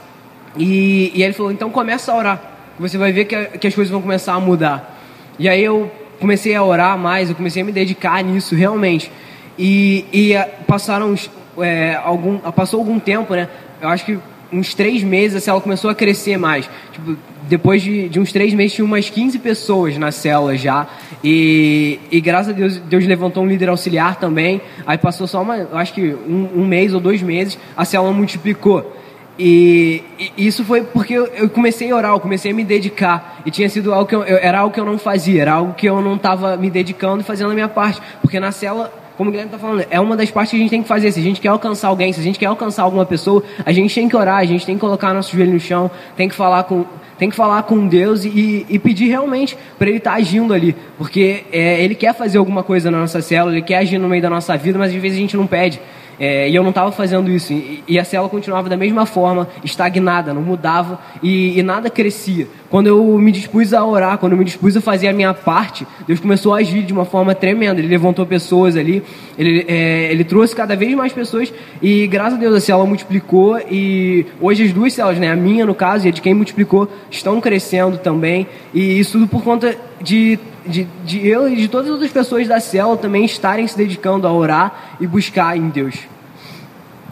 [0.56, 2.42] E, e ele falou, então começa a orar.
[2.78, 4.98] Você vai ver que, que as coisas vão começar a mudar.
[5.38, 9.10] E aí eu comecei a orar mais, eu comecei a me dedicar nisso realmente.
[9.58, 10.34] E, e
[10.66, 11.14] passaram
[11.58, 13.48] é, algum, passou algum tempo, né?
[13.80, 14.18] Eu acho que
[14.52, 16.68] uns três meses a célula começou a crescer mais.
[16.92, 17.16] Tipo,
[17.50, 20.86] depois de, de, uns três meses tinha umas 15 pessoas na célula já.
[21.22, 24.60] E, e graças a Deus, Deus levantou um líder auxiliar também.
[24.86, 28.96] Aí passou só uma, acho que um, um mês ou dois meses, a célula multiplicou.
[29.36, 33.42] E, e, isso foi porque eu, comecei a orar, eu comecei a me dedicar.
[33.44, 35.74] E tinha sido algo que eu, eu era algo que eu não fazia, era algo
[35.74, 38.00] que eu não estava me dedicando e fazendo a minha parte.
[38.22, 40.70] Porque na célula como o Guilherme está falando, é uma das partes que a gente
[40.70, 41.12] tem que fazer.
[41.12, 43.94] Se a gente quer alcançar alguém, se a gente quer alcançar alguma pessoa, a gente
[43.94, 46.62] tem que orar, a gente tem que colocar nosso joelho no chão, tem que falar
[46.62, 46.86] com,
[47.18, 50.74] tem que falar com Deus e, e pedir realmente para Ele estar tá agindo ali.
[50.96, 54.22] Porque é, Ele quer fazer alguma coisa na nossa célula, Ele quer agir no meio
[54.22, 55.78] da nossa vida, mas às vezes a gente não pede.
[56.20, 57.50] É, e eu não estava fazendo isso.
[57.50, 62.46] E, e, a célula continuava da mesma forma, estagnada, não mudava e, e, nada crescia.
[62.68, 65.86] Quando eu me dispus a orar, quando eu me dispus a fazer a minha parte,
[66.06, 67.80] Deus começou a agir de uma forma tremenda.
[67.80, 69.02] Ele levantou pessoas ali,
[69.38, 73.58] ele, é, ele trouxe cada vez mais pessoas e, graças a Deus, a célula multiplicou.
[73.70, 76.86] E hoje as duas células, né, a minha no caso e a de quem multiplicou,
[77.10, 78.46] estão crescendo também.
[78.74, 80.38] E isso tudo por conta de
[80.70, 84.26] de, de eu e de todas as outras pessoas da célula também estarem se dedicando
[84.26, 85.96] a orar e buscar em Deus.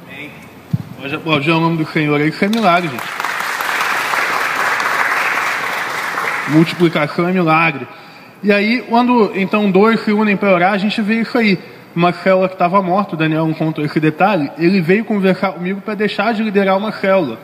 [0.07, 0.31] Amém.
[1.03, 3.03] Hoje, hoje é o nome do Senhor aí, isso é milagre, gente.
[6.49, 7.87] Multiplicação é milagre.
[8.43, 11.59] E aí, quando então dois se unem para orar, a gente vê isso aí.
[11.95, 15.81] Uma célula que estava morta, o Daniel não contou esse detalhe, ele veio conversar comigo
[15.81, 17.39] para deixar de liderar uma célula.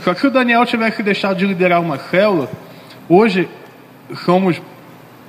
[0.00, 2.48] Só que se o Daniel tivesse deixado de liderar uma célula,
[3.08, 3.48] hoje
[4.24, 4.60] somos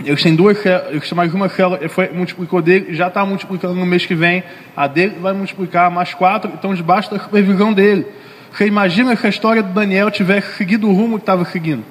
[0.04, 4.06] eles têm duas têm mais uma célula, foi, multiplicou dele, já está multiplicando no mês
[4.06, 4.44] que vem.
[4.76, 8.06] A dele vai multiplicar mais quatro, estão debaixo da supervisão dele.
[8.52, 11.84] Você imagina se a história do Daniel tivesse seguido o rumo que estava seguindo.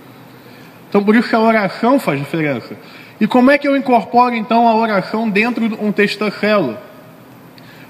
[0.88, 2.76] Então, por isso que a oração faz diferença.
[3.20, 6.80] E como é que eu incorporo, então, a oração dentro de um texto da célula?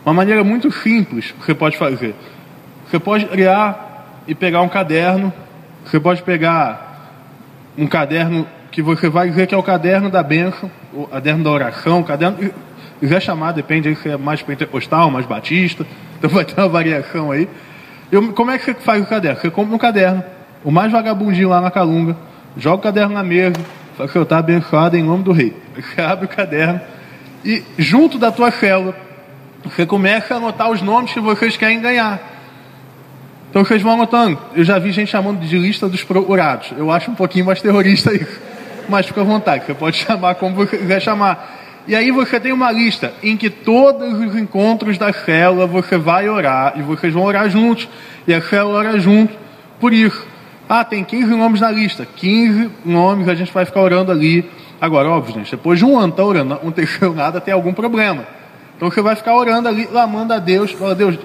[0.04, 2.14] Uma maneira muito simples que você pode fazer.
[2.88, 5.32] Você pode criar e pegar um caderno.
[5.84, 7.12] Você pode pegar
[7.76, 11.50] um caderno que você vai ver que é o caderno da bênção, o caderno da
[11.50, 12.36] oração, caderno.
[13.00, 15.86] Quiser chamar, depende aí se é mais pentecostal, mais batista,
[16.18, 17.48] então vai ter uma variação aí.
[18.12, 19.40] Eu, como é que você faz o caderno?
[19.40, 20.22] Você compra um caderno,
[20.62, 22.18] o mais vagabundinho lá na calunga,
[22.54, 23.56] joga o caderno na mesa,
[23.96, 25.56] fala que eu estou abençoado em nome do rei.
[25.74, 26.78] Você abre o caderno
[27.42, 28.94] e, junto da tua célula,
[29.64, 32.20] você começa a anotar os nomes que vocês querem ganhar.
[33.48, 34.38] Então vocês vão anotando.
[34.54, 36.72] Eu já vi gente chamando de lista dos procurados.
[36.76, 38.55] Eu acho um pouquinho mais terrorista isso
[38.88, 41.64] mas fica à vontade, você pode chamar como você quiser chamar.
[41.88, 46.28] E aí você tem uma lista em que todos os encontros da célula você vai
[46.28, 47.88] orar e vocês vão orar juntos.
[48.26, 49.32] E a célula ora junto
[49.78, 50.26] por isso.
[50.68, 52.04] Ah, tem 15 nomes na lista.
[52.04, 54.50] 15 nomes, a gente vai ficar orando ali.
[54.80, 58.24] Agora, óbvio, gente, depois de um ano tá orando, não terceiro nada, tem algum problema.
[58.76, 61.16] Então você vai ficar orando ali, clamando a Deus, fala, Deus,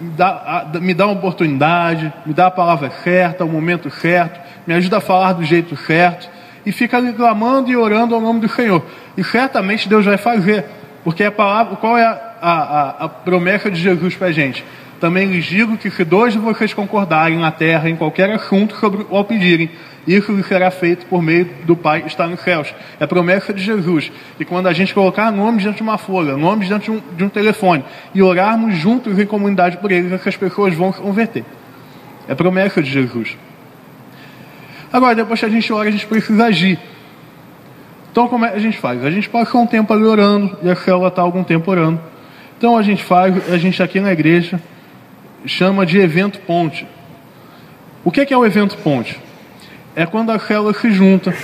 [0.00, 4.72] me dá, me dá uma oportunidade, me dá a palavra certa, o momento certo, me
[4.74, 6.37] ajuda a falar do jeito certo
[6.68, 8.84] e fica clamando e orando ao nome do Senhor.
[9.16, 10.66] E certamente Deus vai fazer,
[11.02, 14.62] porque a palavra, qual é a, a, a promessa de Jesus para a gente?
[15.00, 19.06] Também lhes digo que se dois de vocês concordarem na terra em qualquer assunto sobre
[19.08, 19.70] o pedirem,
[20.06, 22.74] isso lhe será feito por meio do Pai que está nos céus.
[23.00, 24.12] É a promessa de Jesus.
[24.38, 27.24] E quando a gente colocar nomes diante de uma folha, nomes diante de um, de
[27.24, 27.82] um telefone,
[28.14, 31.46] e orarmos juntos em comunidade por eles, essas pessoas vão se converter.
[32.28, 33.38] É promessa de Jesus.
[34.92, 36.78] Agora, depois que a gente ora, a gente precisa agir.
[38.10, 39.04] Então, como é que a gente faz?
[39.04, 42.00] A gente passa um tempo ali orando, e a célula está algum tempo orando.
[42.56, 44.60] Então, a gente faz, a gente aqui na igreja,
[45.44, 46.86] chama de evento ponte.
[48.04, 49.18] O que é, o evento ponte?
[49.94, 51.34] É quando a célula se junta,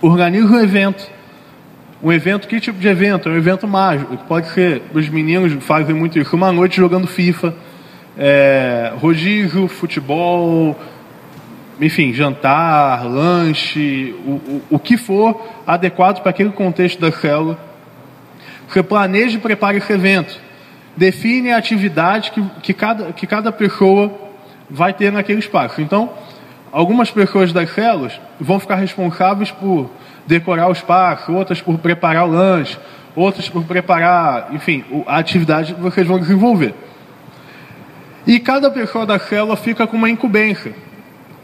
[0.00, 1.10] organiza um evento.
[2.00, 3.28] Um evento, que tipo de evento?
[3.28, 4.16] É um evento mágico.
[4.28, 7.54] Pode ser, os meninos fazem muito isso, uma noite jogando FIFA,
[8.16, 10.78] é, rodízio, futebol,
[11.80, 17.58] enfim, jantar, lanche, o, o, o que for adequado para aquele contexto da célula.
[18.68, 20.38] Você planeja e prepara esse evento.
[20.96, 24.12] Define a atividade que, que, cada, que cada pessoa
[24.68, 25.80] vai ter naquele espaço.
[25.80, 26.10] Então,
[26.72, 29.88] algumas pessoas das células vão ficar responsáveis por
[30.26, 32.76] decorar o espaço, outras por preparar o lanche,
[33.14, 36.74] outras por preparar, enfim, a atividade que vocês vão desenvolver.
[38.26, 40.74] E cada pessoa da célula fica com uma incumbência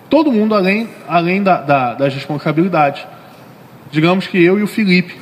[0.08, 3.06] todo mundo além, além da, da, das responsabilidades.
[3.90, 5.16] Digamos que eu e o Felipe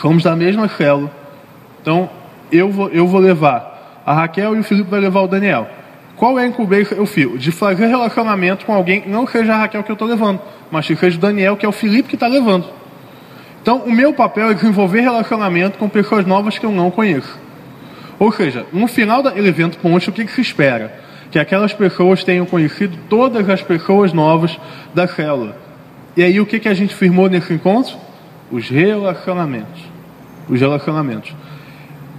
[0.00, 1.10] somos da mesma célula.
[1.80, 2.10] Então,
[2.50, 5.68] eu vou, eu vou levar a Raquel e o Felipe vai levar o Daniel.
[6.16, 7.36] Qual é a incumbência eu fico?
[7.36, 10.96] De fazer relacionamento com alguém, não seja a Raquel que eu estou levando, mas que
[10.96, 12.66] seja o Daniel, que é o Felipe que está levando.
[13.60, 17.38] Então, o meu papel é desenvolver relacionamento com pessoas novas que eu não conheço.
[18.18, 21.05] Ou seja, no final do evento ponte, o que, que se espera?
[21.30, 24.58] Que aquelas pessoas tenham conhecido todas as pessoas novas
[24.94, 25.56] da célula.
[26.16, 27.96] E aí o que, que a gente firmou nesse encontro?
[28.50, 29.82] Os relacionamentos.
[30.48, 31.34] Os relacionamentos.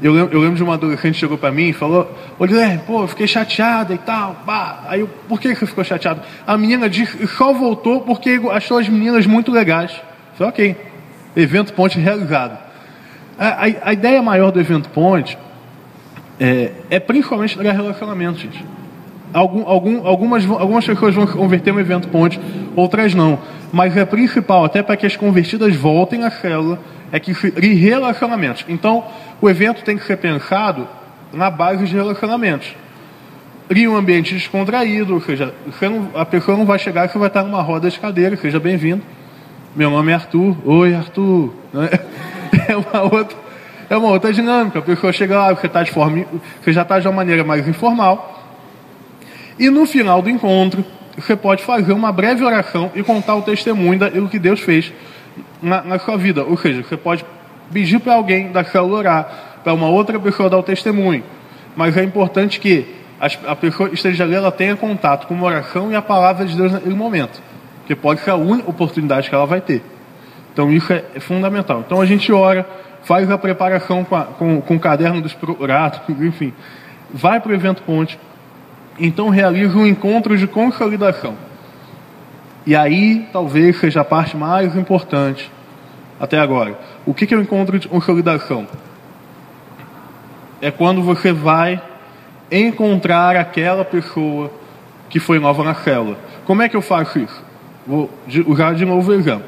[0.01, 2.81] Eu lembro, eu lembro de uma adolescente que chegou para mim e falou: Ô Guilherme,
[2.85, 4.35] pô, eu fiquei chateada e tal.
[4.45, 4.83] Pá.
[4.87, 6.21] Aí eu, por que você ficou chateado?
[6.45, 9.91] A menina disse, só voltou porque achou as meninas muito legais.
[9.91, 10.75] Eu falei, ok.
[11.35, 12.59] Evento Ponte realizado.
[13.39, 15.37] A, a, a ideia maior do Evento Ponte
[16.39, 18.63] é, é principalmente criar relacionamento, gente.
[19.33, 22.39] Algum, algum, algumas, algumas pessoas vão converter um evento ponte,
[22.75, 23.39] outras não.
[23.71, 26.79] Mas é principal, até para que as convertidas voltem à célula,
[27.11, 28.65] é que crie relacionamentos.
[28.67, 29.03] Então,
[29.41, 30.87] o evento tem que ser pensado
[31.33, 32.75] na base de relacionamentos.
[33.67, 37.43] Crie um ambiente descontraído, ou seja, não, a pessoa não vai chegar que vai estar
[37.43, 39.03] numa roda de cadeira, seja bem-vindo.
[39.75, 40.55] Meu nome é Arthur.
[40.65, 41.53] Oi, Arthur.
[42.67, 43.37] É uma outra,
[43.89, 44.79] é uma outra dinâmica.
[44.79, 46.25] A pessoa chega lá, você, tá de forma,
[46.61, 48.36] você já está de uma maneira mais informal.
[49.59, 50.85] E no final do encontro,
[51.17, 54.93] você pode fazer uma breve oração e contar o testemunho do que Deus fez
[55.61, 56.43] na, na sua vida.
[56.43, 57.25] Ou seja, você pode
[57.71, 61.23] pedir para alguém daquela orar, para uma outra pessoa dar o testemunho.
[61.75, 65.95] Mas é importante que a pessoa esteja ali, ela tenha contato com uma oração e
[65.95, 67.41] a palavra de Deus naquele momento.
[67.87, 69.81] Que pode ser a única oportunidade que ela vai ter.
[70.53, 71.83] Então isso é, é fundamental.
[71.85, 72.67] Então a gente ora,
[73.03, 76.53] faz a preparação com, a, com, com o caderno dos procurados, enfim.
[77.11, 78.19] Vai para o evento ponte.
[78.99, 81.35] Então realiza um encontro de consolidação.
[82.65, 85.51] E aí talvez seja a parte mais importante
[86.19, 86.77] até agora.
[87.05, 88.67] O que, é o encontro de consolidação?
[90.61, 91.81] É quando você vai
[92.51, 94.51] encontrar aquela pessoa
[95.09, 96.17] que foi nova na célula.
[96.45, 97.43] Como é que eu faço isso?
[97.85, 98.09] Vou
[98.45, 99.47] usar de novo o exemplo.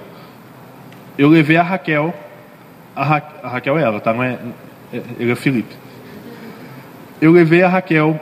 [1.17, 2.13] Eu levei a Raquel,
[2.95, 4.13] a, Ra, a Raquel é ela, tá?
[4.13, 4.37] Não é,
[4.93, 5.75] é, ele é Felipe.
[7.19, 8.17] Eu levei a Raquel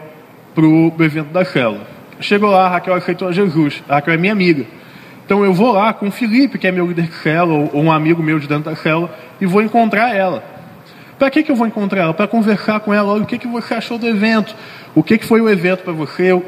[0.57, 1.85] para o evento da célula.
[2.19, 3.83] Chegou lá, Raquel aceitou a Jesus.
[3.87, 4.65] A Raquel é minha amiga.
[5.23, 7.91] Então eu vou lá com o Felipe, que é meu líder de célula, ou um
[7.91, 10.43] amigo meu de dentro da célula, e vou encontrar ela.
[11.19, 12.13] Para que, que eu vou encontrar ela?
[12.13, 14.55] Para conversar com ela, olha, o que, que você achou do evento?
[14.95, 16.33] O que, que foi o evento para você?
[16.33, 16.41] O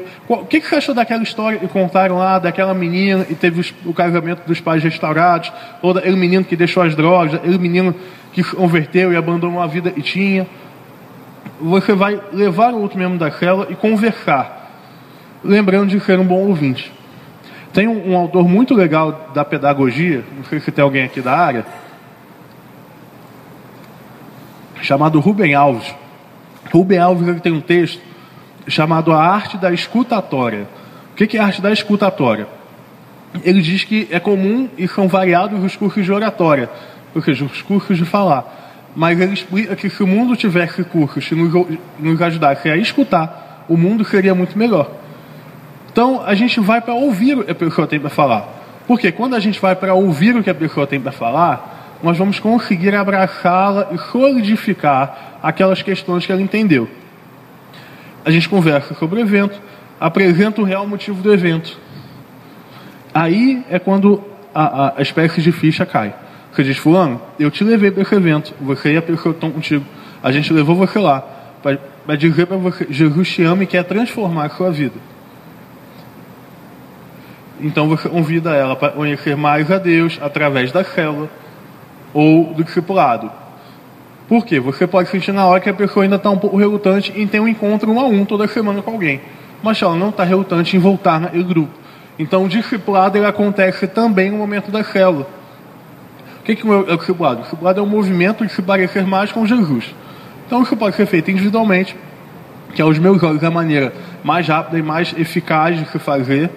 [0.48, 4.44] que, que você achou daquela história que contaram lá, daquela menina e teve o casamento
[4.44, 7.94] dos pais restaurados, ou daquele menino que deixou as drogas, aquele menino
[8.32, 10.48] que converteu e abandonou a vida e tinha?
[11.60, 14.70] Você vai levar o outro membro da célula e conversar,
[15.44, 16.92] lembrando de ser um bom ouvinte.
[17.72, 21.36] Tem um, um, autor muito legal da pedagogia, não sei se tem alguém aqui da
[21.36, 21.64] área,
[24.80, 25.94] chamado Rubem Alves.
[26.72, 28.02] Rubem Alves ele tem um texto
[28.66, 30.66] chamado A Arte da Escutatória.
[31.12, 32.46] O que é a arte da escutatória?
[33.44, 36.70] Ele diz que é comum e são variados os cursos de oratória,
[37.14, 38.69] os cursos de falar.
[38.94, 41.52] Mas ele explica que se o mundo tivesse cursos que nos,
[41.98, 44.90] nos ajudassem a escutar, o mundo seria muito melhor.
[45.92, 48.48] Então a gente vai para ouvir o que a pessoa tem para falar.
[48.86, 52.16] Porque quando a gente vai para ouvir o que a pessoa tem para falar, nós
[52.18, 56.88] vamos conseguir abraçá-la e solidificar aquelas questões que ela entendeu.
[58.24, 59.60] A gente conversa sobre o evento,
[60.00, 61.78] apresenta o real motivo do evento.
[63.12, 64.22] Aí é quando
[64.54, 66.14] a, a, a espécie de ficha cai.
[66.52, 69.84] Você diz, fulano, eu te levei para esse evento, você e a pessoa estão contigo.
[70.22, 71.24] A gente levou você lá
[71.62, 74.94] para dizer para você, Jesus te ama e quer transformar a sua vida.
[77.60, 81.28] Então você convida ela para conhecer mais a Deus através da célula
[82.12, 83.30] ou do discipulado.
[84.26, 84.58] Por quê?
[84.60, 87.40] Você pode sentir na hora que a pessoa ainda está um pouco relutante em ter
[87.40, 89.20] um encontro um a um toda semana com alguém.
[89.62, 91.72] Mas ela não está relutante em voltar naquele grupo.
[92.18, 95.26] Então o discipulado ele acontece também no momento da célula.
[96.56, 97.40] Que, que é o discipulado?
[97.40, 99.94] O discipulado é um movimento de se parecer mais com Jesus.
[100.46, 101.96] Então isso pode ser feito individualmente,
[102.74, 103.92] que aos meus olhos é a maneira
[104.24, 106.50] mais rápida e mais eficaz de se fazer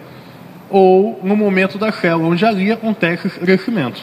[0.67, 4.01] ou no momento da célula, onde ali acontece esse crescimento.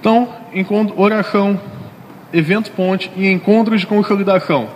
[0.00, 1.60] Então, encontro, oração,
[2.32, 4.68] evento ponte e encontros de consolidação.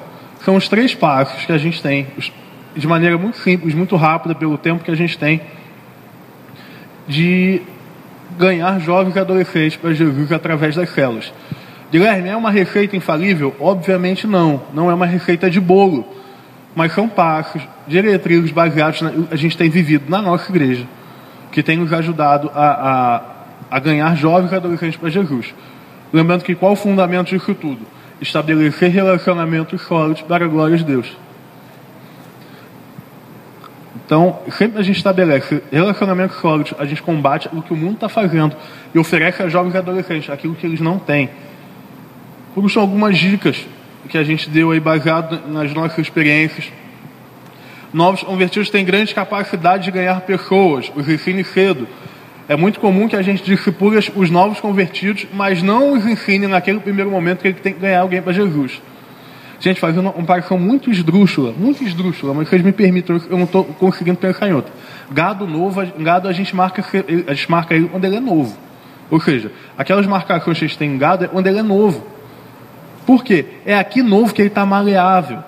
[0.45, 2.07] São os três passos que a gente tem,
[2.77, 5.41] de maneira muito simples, muito rápida, pelo tempo que a gente tem,
[7.09, 7.63] de
[8.39, 11.33] ganhar jovens e adolescentes para Jesus através das células.
[11.91, 13.55] Guilherme, é uma receita infalível?
[13.59, 14.63] Obviamente não.
[14.73, 16.19] Não é uma receita de bolo
[16.79, 20.87] mas são passos, diretrizes baseados na, a gente tem vivido na nossa igreja,
[21.51, 23.23] que tem nos ajudado a, a,
[23.69, 25.53] a ganhar jovens e adolescentes para Jesus.
[26.13, 27.81] Lembrando que qual o fundamento disso tudo?
[28.21, 31.17] Estabelecer relacionamentos sólidos para a glória de Deus.
[34.09, 38.09] Então, sempre a gente estabelece relacionamentos sólidos, a gente combate o que o mundo está
[38.09, 38.57] fazendo
[38.95, 41.29] e oferece a jovens e adolescentes aquilo que eles não têm.
[42.55, 43.67] Por isso, algumas dicas
[44.09, 46.73] que a gente deu aí baseado nas nossas experiências.
[47.93, 51.87] Novos convertidos têm grande capacidade de ganhar pessoas, os ensine cedo.
[52.49, 56.81] É muito comum que a gente discipule os novos convertidos, mas não os ensine naquele
[56.81, 58.81] primeiro momento que ele tem que ganhar alguém para Jesus.
[59.61, 63.65] Gente, fazendo uma comparação muito esdrúxula, muito esdrúxula, mas vocês me permitam, eu não estou
[63.65, 64.73] conseguindo pensar em outra.
[65.11, 66.85] Gado novo, gado a gente marca,
[67.27, 68.57] a gente marca ele quando ele é novo.
[69.11, 72.07] Ou seja, aquelas marcações que a gente tem em gado é quando ele é novo.
[73.05, 73.47] Por quê?
[73.65, 75.39] É aqui novo que ele está maleável.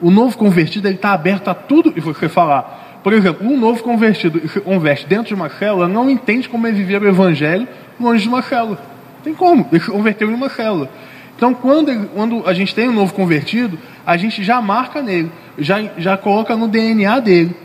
[0.00, 3.00] O novo convertido ele está aberto a tudo e você falar.
[3.02, 6.72] Por exemplo, um novo convertido que converte dentro de uma célula não entende como é
[6.72, 7.68] viver o evangelho
[8.00, 8.78] longe de uma célula.
[9.22, 10.90] Tem como, ele se converteu em uma célula.
[11.36, 15.82] Então, quando, quando a gente tem um novo convertido, a gente já marca nele, já,
[15.98, 17.56] já coloca no DNA dele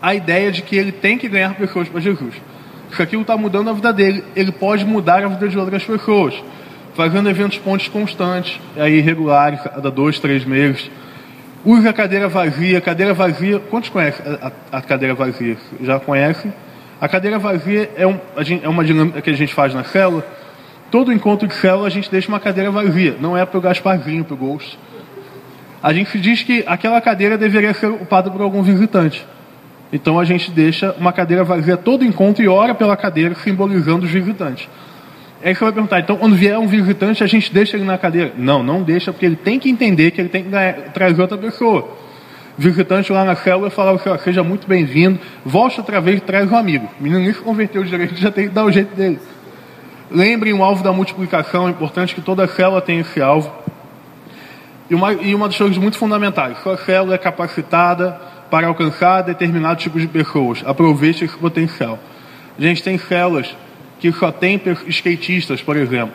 [0.00, 2.34] a ideia de que ele tem que ganhar pessoas para Jesus.
[2.94, 6.34] Se aquilo está mudando a vida dele, ele pode mudar a vida de outras pessoas
[6.94, 10.90] fazendo eventos pontos constantes, aí regulares, cada dois, três meses.
[11.64, 12.80] Use a cadeira vazia.
[12.80, 15.56] Cadeira vazia, quantos conhecem a, a, a cadeira vazia?
[15.80, 16.52] Já conhecem?
[17.00, 18.18] A cadeira vazia é, um,
[18.62, 20.24] é, uma dinâmica que a gente faz na célula.
[20.94, 23.16] Todo encontro de célula a gente deixa uma cadeira vazia.
[23.20, 24.78] Não é para o Gasparzinho, para o Ghost.
[25.82, 29.26] A gente diz que aquela cadeira deveria ser ocupada por algum visitante.
[29.92, 34.12] Então a gente deixa uma cadeira vazia todo encontro e ora pela cadeira, simbolizando os
[34.12, 34.68] visitantes.
[35.42, 38.32] Aí você vai perguntar, então quando vier um visitante, a gente deixa ele na cadeira?
[38.38, 40.50] Não, não deixa, porque ele tem que entender que ele tem que
[40.92, 41.88] trazer outra pessoa.
[42.56, 46.56] Visitante lá na célula falava assim, seja muito bem-vindo, volte outra vez e traz um
[46.56, 46.88] amigo.
[47.00, 49.18] O menino se converteu direito, já tem que dar o jeito dele.
[50.14, 53.52] Lembrem o alvo da multiplicação, é importante que toda célula tenha esse alvo.
[54.88, 58.12] E uma, e uma das coisas muito fundamentais, sua célula é capacitada
[58.48, 60.62] para alcançar determinado tipo de pessoas.
[60.64, 61.98] Aproveite esse potencial.
[62.56, 63.56] A gente tem células
[63.98, 66.14] que só tem skatistas, por exemplo.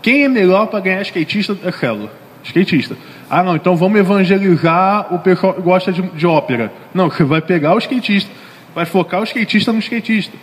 [0.00, 2.10] Quem é melhor para ganhar skatista da célula?
[2.44, 2.96] Skatista.
[3.28, 6.72] Ah, não, então vamos evangelizar o pessoal que gosta de, de ópera.
[6.94, 8.30] Não, você vai pegar o skatista,
[8.74, 10.34] vai focar o skatista no skatista.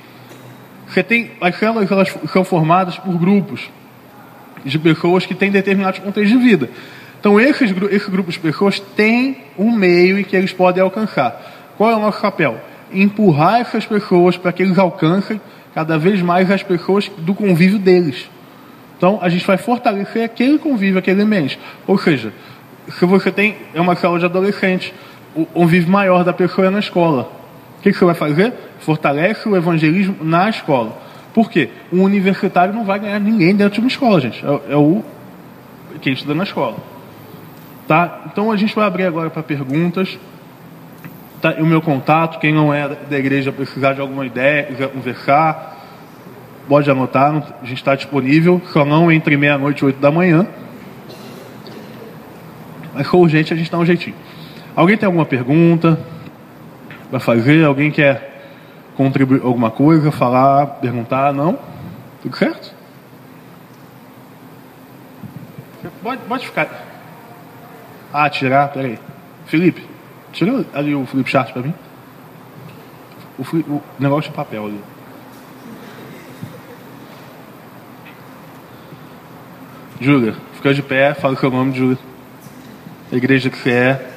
[0.88, 3.70] Você tem, as células elas são formadas por grupos
[4.64, 6.70] de pessoas que têm determinados contextos de vida.
[7.20, 11.72] Então, esses, grupos de pessoas têm um meio em que eles podem alcançar.
[11.78, 12.60] Qual é o nosso papel?
[12.94, 15.40] Empurrar essas pessoas para que eles alcancem
[15.74, 18.30] cada vez mais as pessoas do convívio deles.
[18.98, 21.60] Então, a gente vai fortalecer aquele convívio, aquele ambiente.
[21.88, 22.34] Ou seja,
[22.90, 24.94] se você tem é uma célula de adolescente,
[25.36, 27.43] o convívio maior da pessoa é na escola.
[27.84, 28.54] Que, que você vai fazer?
[28.80, 30.98] Fortalece o evangelismo na escola.
[31.34, 31.70] Por quê?
[31.92, 34.44] Um universitário não vai ganhar ninguém dentro de uma escola, gente.
[34.46, 35.04] É, é o
[36.02, 36.78] quem estuda na escola.
[37.86, 38.22] Tá?
[38.32, 40.18] Então a gente vai abrir agora para perguntas.
[41.42, 45.78] Tá, o meu contato, quem não é da igreja precisar de alguma ideia, quiser conversar,
[46.70, 50.48] pode anotar, a gente está disponível, só não entre meia-noite e oito da manhã.
[52.94, 54.16] Mas for urgente, a gente dá um jeitinho.
[54.74, 56.00] Alguém tem alguma pergunta
[57.14, 57.64] para fazer?
[57.64, 58.41] Alguém quer
[58.97, 61.32] contribuir alguma coisa, falar, perguntar?
[61.32, 61.59] Não?
[62.24, 62.74] Tudo certo?
[66.01, 66.68] Pode, pode ficar.
[68.11, 68.97] Ah, tirar, peraí.
[69.45, 69.88] Felipe.
[70.32, 71.74] Tira ali o flip chart para mim.
[73.38, 74.82] O, o negócio de papel ali.
[80.01, 81.97] Júlia, fica de pé, fala o seu nome, Júlia.
[83.11, 84.12] A igreja que você é.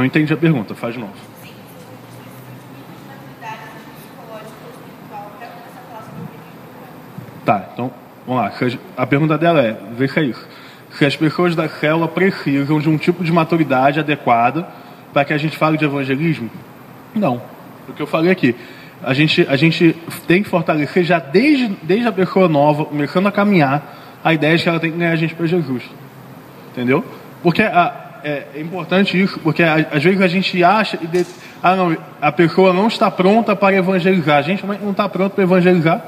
[0.00, 1.12] Não entendi a pergunta, faz de novo.
[7.44, 7.92] Tá, então,
[8.26, 8.50] vamos lá.
[8.96, 10.48] A pergunta dela é, veja isso.
[10.92, 14.66] Se as pessoas da célula precisam de um tipo de maturidade adequada
[15.12, 16.50] para que a gente fale de evangelismo?
[17.14, 17.42] Não.
[17.86, 18.56] O que eu falei aqui,
[19.02, 19.94] a gente, a gente
[20.26, 24.62] tem que fortalecer já desde, desde a pessoa nova, começando a caminhar, a ideia de
[24.62, 25.82] que ela tem que ganhar a gente para Jesus.
[26.72, 27.04] Entendeu?
[27.42, 31.26] Porque a, é, é, importante isso, porque às vezes a gente acha, de,
[31.62, 34.38] ah, não, a pessoa não está pronta para evangelizar.
[34.38, 36.04] A gente não está pronto para evangelizar.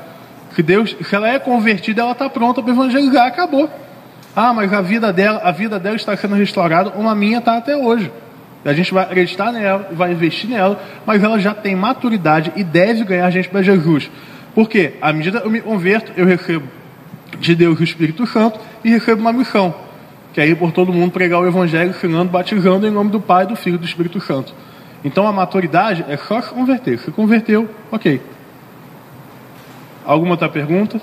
[0.54, 3.68] Que Deus, se ela é convertida, ela está pronta para evangelizar, acabou.
[4.34, 7.76] Ah, mas a vida dela, a vida dela está sendo restaurada, uma minha está até
[7.76, 8.10] hoje.
[8.64, 13.04] A gente vai acreditar nela, vai investir nela, mas ela já tem maturidade e deve
[13.04, 14.10] ganhar gente para Jesus.
[14.54, 16.66] Porque à medida que eu me converto, eu recebo
[17.38, 19.74] de Deus o Espírito Santo e recebo uma missão,
[20.32, 23.46] que é ir por todo mundo pregar o Evangelho, ensinando, batizando em nome do Pai,
[23.46, 24.54] do Filho e do Espírito Santo.
[25.04, 26.98] Então a maturidade é só se converter.
[26.98, 28.20] Se converteu, ok.
[30.04, 31.00] Alguma outra pergunta?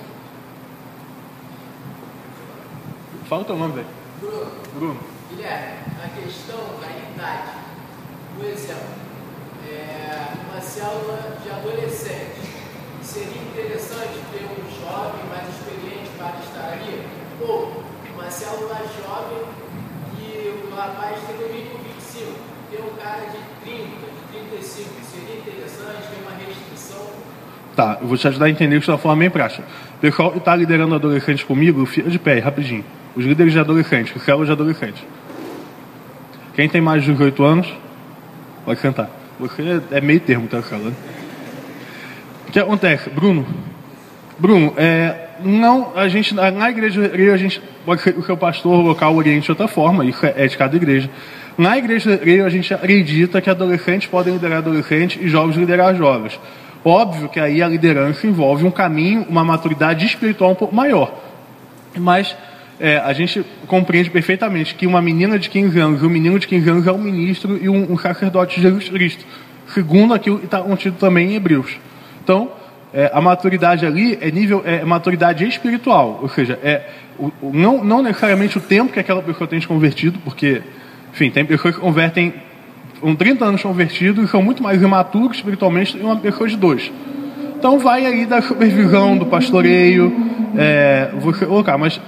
[3.28, 3.88] Fala o teu nome, velho.
[4.20, 4.52] Bruno.
[4.76, 5.00] Bruno.
[5.30, 5.74] Guilherme,
[6.04, 7.52] a questão da idade.
[8.40, 9.00] Um exemplo.
[9.70, 12.40] é, uma célula de adolescente.
[13.02, 17.04] Seria interessante ter um jovem mais experiente para estar ali?
[17.42, 17.84] Ou
[18.30, 19.44] uma célula jovem
[20.16, 22.32] que o rapaz tem no mínimo 25,
[22.70, 24.90] ter um cara de 30, de 35.
[25.04, 27.08] Seria interessante ter uma restrição?
[27.76, 29.64] Tá, eu vou te ajudar a entender isso uma forma bem prática.
[29.96, 32.86] O pessoal que está liderando adolescente comigo, fica de pé, rapidinho.
[33.16, 35.04] Os líderes de adolescente, os células de adolescente.
[36.54, 37.74] Quem tem mais de 18 anos,
[38.64, 39.10] pode sentar.
[39.40, 40.94] Você é meio termo, tá, célula?
[42.48, 43.10] O que acontece?
[43.10, 43.48] Bruno,
[44.38, 47.62] Bruno, é, não, a gente, na igreja, a gente,
[48.18, 51.10] o seu pastor local oriente de outra forma, isso é de cada igreja.
[51.58, 56.40] Na igreja, a gente acredita que adolescentes podem liderar adolescentes e jovens liderar jovens.
[56.86, 61.14] Óbvio que aí a liderança envolve um caminho, uma maturidade espiritual um pouco maior.
[61.98, 62.36] Mas
[62.80, 66.70] é, a gente compreende perfeitamente que uma menina de 15 anos um menino de 15
[66.70, 69.26] anos é um ministro e um, um sacerdote de Jesus Cristo.
[69.74, 71.78] Segundo aquilo que está contido também em Hebreus.
[72.24, 72.52] Então,
[72.94, 76.82] é, a maturidade ali é nível é maturidade espiritual, ou seja, é
[77.18, 80.62] o, o, não, não necessariamente o tempo que aquela pessoa tem de convertido, porque,
[81.14, 82.34] enfim, tem pessoas que convertem
[83.00, 86.58] com 30 anos convertidos e são muito mais imaturos espiritualmente do que uma pessoa de
[86.58, 86.92] dois.
[87.58, 90.14] Então vai aí da supervisão, do pastoreio,
[90.58, 92.00] é, você colocar, mas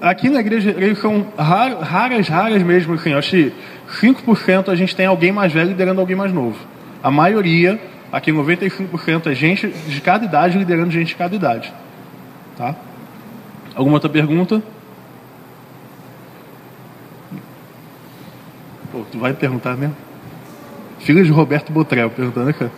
[0.00, 3.52] aqui na igreja são raras, raras, raras mesmo, assim, acho que
[4.00, 6.56] 5% a gente tem alguém mais velho liderando alguém mais novo.
[7.02, 7.78] A maioria
[8.12, 11.72] Aqui 95% é gente de cada idade liderando gente de cada idade.
[12.56, 12.74] Tá?
[13.74, 14.62] Alguma outra pergunta?
[18.90, 19.96] Pô, tu vai perguntar mesmo?
[20.98, 22.68] Filha de Roberto Botrel perguntando aqui.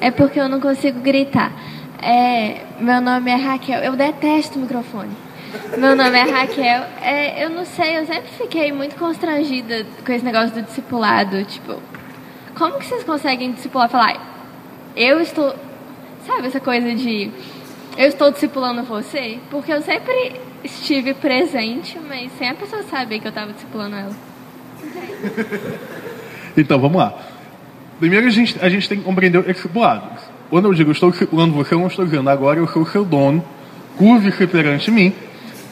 [0.00, 1.52] É porque eu não consigo gritar.
[2.00, 3.80] É, meu nome é Raquel.
[3.80, 5.10] Eu detesto microfone.
[5.76, 6.84] Meu nome é Raquel.
[7.02, 11.44] É, eu não sei, eu sempre fiquei muito constrangida com esse negócio do discipulado.
[11.44, 11.80] Tipo,
[12.56, 13.88] como que vocês conseguem discipular?
[13.88, 14.16] Falar,
[14.96, 15.54] eu estou.
[16.26, 17.30] Sabe essa coisa de.
[17.96, 19.38] Eu estou discipulando você?
[19.50, 24.12] Porque eu sempre estive presente, mas sem a pessoa saber que eu estava discipulando ela.
[26.56, 27.14] então, vamos lá.
[27.98, 30.02] Primeiro, a gente, a gente tem que compreender o discipulado.
[30.50, 33.04] Quando eu digo estou discipulando você, eu não estou dizendo agora eu sou o seu
[33.04, 33.44] dono,
[33.96, 35.12] curve-se perante mim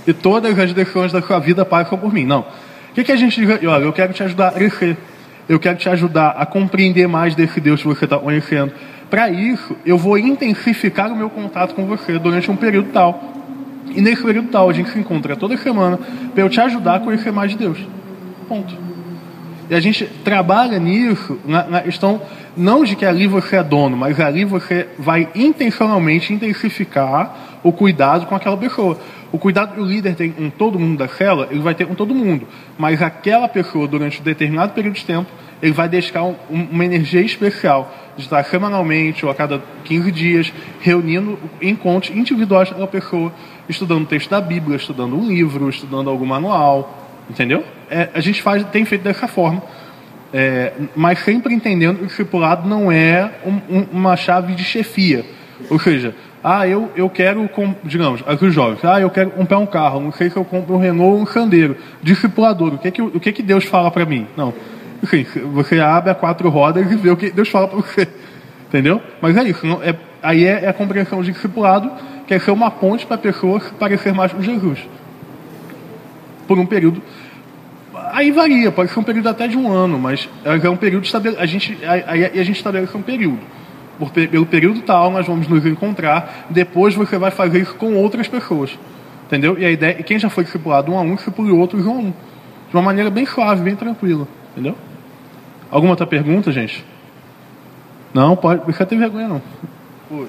[0.06, 2.24] e todas as decisões da sua vida passam por mim.
[2.24, 2.40] Não.
[2.40, 3.68] O que, que a gente diz?
[3.68, 4.96] Olha, eu quero te ajudar a crescer.
[5.48, 8.72] Eu quero te ajudar a compreender mais desse Deus que você está conhecendo.
[9.10, 13.22] Para isso, eu vou intensificar o meu contato com você durante um período tal.
[13.94, 15.98] E nesse período tal, a gente se encontra toda semana
[16.32, 17.78] para eu te ajudar a conhecer mais de Deus.
[18.48, 18.74] Ponto.
[19.68, 22.20] E a gente trabalha nisso na, na questão
[22.56, 28.26] não de que ali você é dono, mas ali você vai intencionalmente intensificar o cuidado
[28.26, 28.98] com aquela pessoa.
[29.34, 31.94] O cuidado que o líder tem com todo mundo da cela, ele vai ter com
[31.96, 32.46] todo mundo.
[32.78, 35.28] Mas aquela pessoa, durante um determinado período de tempo,
[35.60, 40.52] ele vai deixar um, uma energia especial de estar semanalmente ou a cada 15 dias
[40.80, 43.32] reunindo encontros individuais daquela pessoa,
[43.68, 46.96] estudando o texto da Bíblia, estudando um livro, estudando algum manual,
[47.28, 47.64] entendeu?
[47.90, 49.64] É, a gente faz, tem feito dessa forma,
[50.32, 55.24] é, mas sempre entendendo que o discipulado não é um, um, uma chave de chefia.
[55.70, 56.14] Ou seja,
[56.46, 57.48] ah, eu, eu quero,
[57.84, 60.74] digamos, aqui os jovens, ah, eu quero comprar um carro, não sei se eu compro
[60.74, 61.74] um Renault ou um Sandeiro.
[62.02, 64.26] Discipulador, o que, que, o que, que Deus fala para mim?
[64.36, 64.52] Não.
[65.02, 65.24] Enfim,
[65.54, 68.06] você abre a quatro rodas e vê o que Deus fala para você.
[68.68, 69.00] Entendeu?
[69.22, 69.66] Mas é isso.
[69.66, 71.90] Não, é, aí é, é, a compreensão de discipulado,
[72.26, 74.80] que é ser uma ponte para a pessoa parecer mais com Jesus.
[76.46, 77.02] Por um período.
[78.12, 81.46] Aí varia, pode ser um período até de um ano, mas é um período a
[81.46, 83.40] gente Aí a gente estabelece um período
[83.98, 86.46] por, pelo período tal, nós vamos nos encontrar.
[86.50, 88.78] Depois você vai fazer isso com outras pessoas.
[89.26, 89.58] Entendeu?
[89.58, 92.10] E a ideia, quem já foi discipulado um a um, discipule outros um a um.
[92.68, 94.26] De uma maneira bem suave, bem tranquila.
[94.52, 94.76] Entendeu?
[95.70, 96.84] Alguma outra pergunta, gente?
[98.12, 98.62] Não, pode.
[98.66, 99.42] Não ter vergonha, não.
[100.10, 100.28] Oi.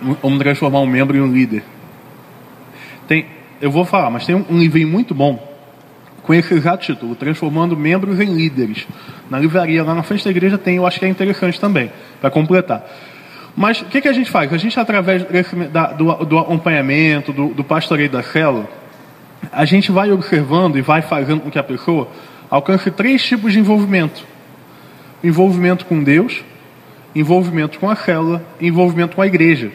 [0.00, 1.62] Vamos transformar um membro em um líder.
[3.06, 3.26] Tem,
[3.60, 5.48] eu vou falar, mas tem um, livrinho muito bom
[6.22, 8.86] com esse exato título, Transformando Membros em Líderes.
[9.28, 11.90] Na livraria, lá na frente da igreja tem, eu acho que é interessante também,
[12.20, 12.84] para completar.
[13.56, 14.52] Mas o que, que, a gente faz?
[14.52, 18.68] A gente, através desse, da, do, do, acompanhamento, do, do pastoreio da célula,
[19.52, 22.08] a gente vai observando e vai fazendo com que a pessoa
[22.48, 24.24] alcance três tipos de envolvimento:
[25.22, 26.44] envolvimento com Deus,
[27.14, 29.72] envolvimento com a célula, envolvimento com a igreja.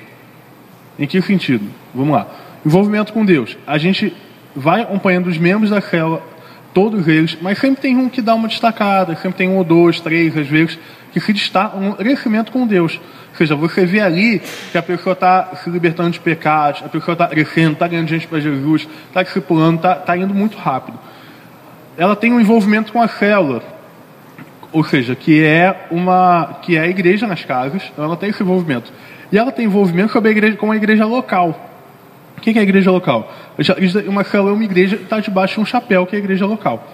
[0.97, 1.65] Em que sentido?
[1.93, 2.27] Vamos lá.
[2.65, 3.57] Envolvimento com Deus.
[3.67, 4.13] A gente
[4.55, 6.21] vai acompanhando os membros da célula,
[6.73, 9.99] todos eles, mas sempre tem um que dá uma destacada, sempre tem um ou dois,
[9.99, 10.77] três, às vezes,
[11.11, 12.99] que se destaca um crescimento com Deus.
[13.31, 14.41] Ou seja, você vê ali
[14.71, 18.27] que a pessoa está se libertando de pecados, a pessoa está crescendo, está ganhando gente
[18.27, 20.97] para Jesus, está discipulando, está tá indo muito rápido.
[21.97, 23.63] Ela tem um envolvimento com a célula,
[24.71, 28.43] ou seja, que é uma que é a igreja nas casas, então ela tem esse
[28.43, 28.91] envolvimento.
[29.31, 31.71] E ela tem envolvimento com a igreja, com a igreja local.
[32.37, 33.33] O que é a igreja local?
[34.07, 36.45] Uma célula é uma igreja que está debaixo de um chapéu, que é a igreja
[36.45, 36.85] local.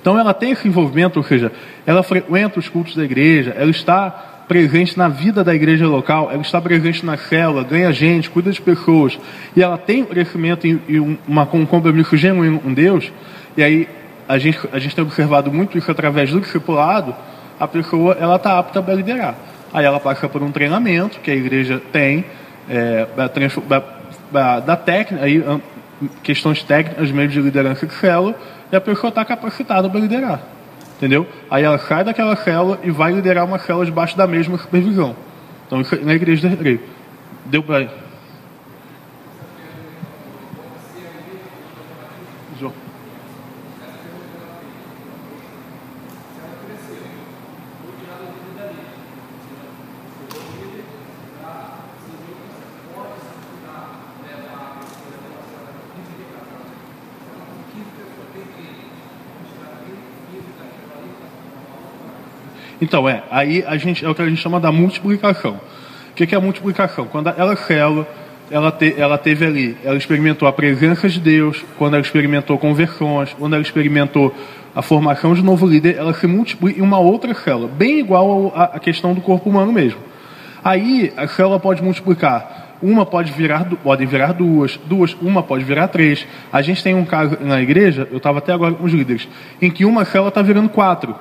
[0.00, 1.50] Então ela tem esse envolvimento, ou seja,
[1.84, 4.10] ela frequenta os cultos da igreja, ela está
[4.46, 8.60] presente na vida da igreja local, ela está presente na célula, ganha gente, cuida de
[8.60, 9.18] pessoas,
[9.56, 13.10] e ela tem um crescimento e uma, um compromisso genuíno com Deus,
[13.56, 13.88] e aí
[14.28, 17.14] a gente, a gente tem observado muito isso através do discipulado,
[17.58, 19.34] a pessoa ela está apta para liderar.
[19.76, 22.24] Aí ela passa por um treinamento que a igreja tem,
[22.66, 23.06] é,
[24.64, 25.44] da técnica, aí,
[26.22, 28.34] questões técnicas, meios de liderança de célula,
[28.72, 30.40] e a pessoa está capacitada para liderar.
[30.96, 31.26] Entendeu?
[31.50, 35.14] Aí ela sai daquela célula e vai liderar uma célula debaixo da mesma supervisão.
[35.66, 36.80] Então, isso na igreja da.
[37.44, 37.86] Deu para
[62.80, 65.60] Então, é, aí a gente, é o que a gente chama da multiplicação.
[66.10, 67.06] O que é a multiplicação?
[67.06, 68.06] Quando ela célula,
[68.50, 73.34] ela, te, ela teve ali, ela experimentou a presença de Deus, quando ela experimentou conversões,
[73.38, 74.34] quando ela experimentou
[74.74, 78.78] a formação de novo líder, ela se multiplica em uma outra célula, bem igual à
[78.78, 79.98] questão do corpo humano mesmo.
[80.62, 82.64] Aí a célula pode multiplicar.
[82.82, 86.26] Uma pode virar, podem virar duas, duas, uma pode virar três.
[86.52, 89.26] A gente tem um caso na igreja, eu estava até agora com os líderes,
[89.62, 91.14] em que uma célula está virando quatro.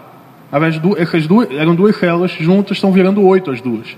[0.97, 3.97] Essas duas, eram duas células juntas, estão virando oito as duas.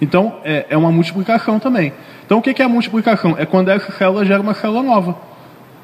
[0.00, 1.92] Então, é, é uma multiplicação também.
[2.24, 3.34] Então, o que é a multiplicação?
[3.38, 5.16] É quando essa célula gera uma célula nova.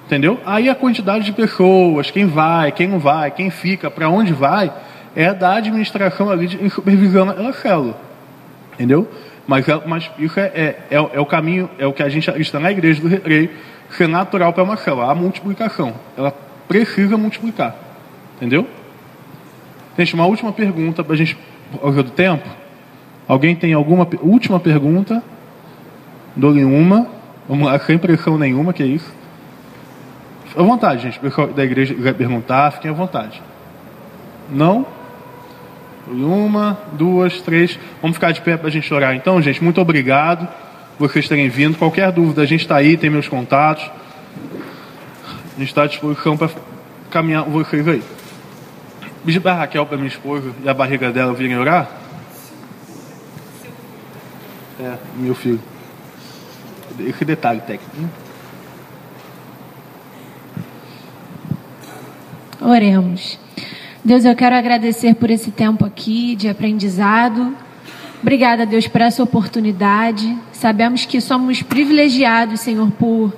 [0.07, 0.39] Entendeu?
[0.45, 4.71] Aí a quantidade de pessoas, quem vai, quem não vai, quem fica, para onde vai,
[5.17, 7.97] é da administração ali de, em supervisão célula.
[8.75, 9.09] Entendeu?
[9.47, 12.31] Mas, é, mas isso é, é, é, é, o caminho, é o que a gente
[12.41, 13.51] está na igreja do recreio,
[13.91, 15.95] ser natural para uma célula, a multiplicação.
[16.17, 16.33] Ela
[16.69, 17.75] precisa multiplicar.
[18.37, 18.67] Entendeu?
[19.97, 21.37] Gente, uma última pergunta para a gente,
[21.81, 22.49] ao do tempo.
[23.29, 25.23] Alguém tem alguma última pergunta?
[26.35, 27.07] Dou-lhe uma.
[27.49, 29.13] Vamos lá, sem pressão nenhuma, que é isso.
[30.57, 31.19] À vontade, gente.
[31.19, 33.41] O pessoal da igreja vai perguntar, fiquem à vontade.
[34.51, 34.87] Não?
[36.09, 37.79] Uma, duas, três.
[38.03, 39.15] Vamos ficar de pé para a gente orar.
[39.15, 40.47] Então, gente, muito obrigado
[40.99, 41.79] por vocês terem vindo.
[41.79, 43.91] Qualquer dúvida, a gente está aí, tem meus contatos.
[45.57, 46.51] A gente está à disposição para
[47.11, 48.03] caminhar com vocês aí.
[49.25, 51.89] Pedi para Raquel, para minha esposa, e a barriga dela virem orar?
[54.79, 55.61] É, meu filho.
[56.99, 58.11] Esse detalhe técnico.
[62.61, 63.39] Oremos.
[64.05, 67.57] Deus, eu quero agradecer por esse tempo aqui de aprendizado.
[68.21, 70.37] Obrigada, Deus, por essa oportunidade.
[70.53, 73.33] Sabemos que somos privilegiados, Senhor, por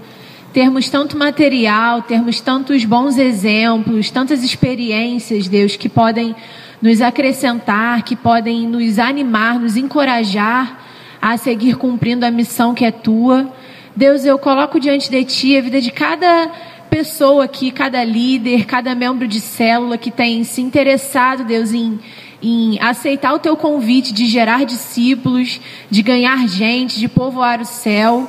[0.57, 6.35] termos tanto material, termos tantos bons exemplos, tantas experiências, Deus, que podem
[6.81, 10.83] nos acrescentar, que podem nos animar, nos encorajar
[11.21, 13.53] a seguir cumprindo a missão que é tua.
[13.95, 16.51] Deus, eu coloco diante de ti a vida de cada
[16.89, 21.99] pessoa aqui, cada líder, cada membro de célula que tem se interessado, Deus, em,
[22.43, 28.27] em aceitar o teu convite de gerar discípulos, de ganhar gente, de povoar o céu.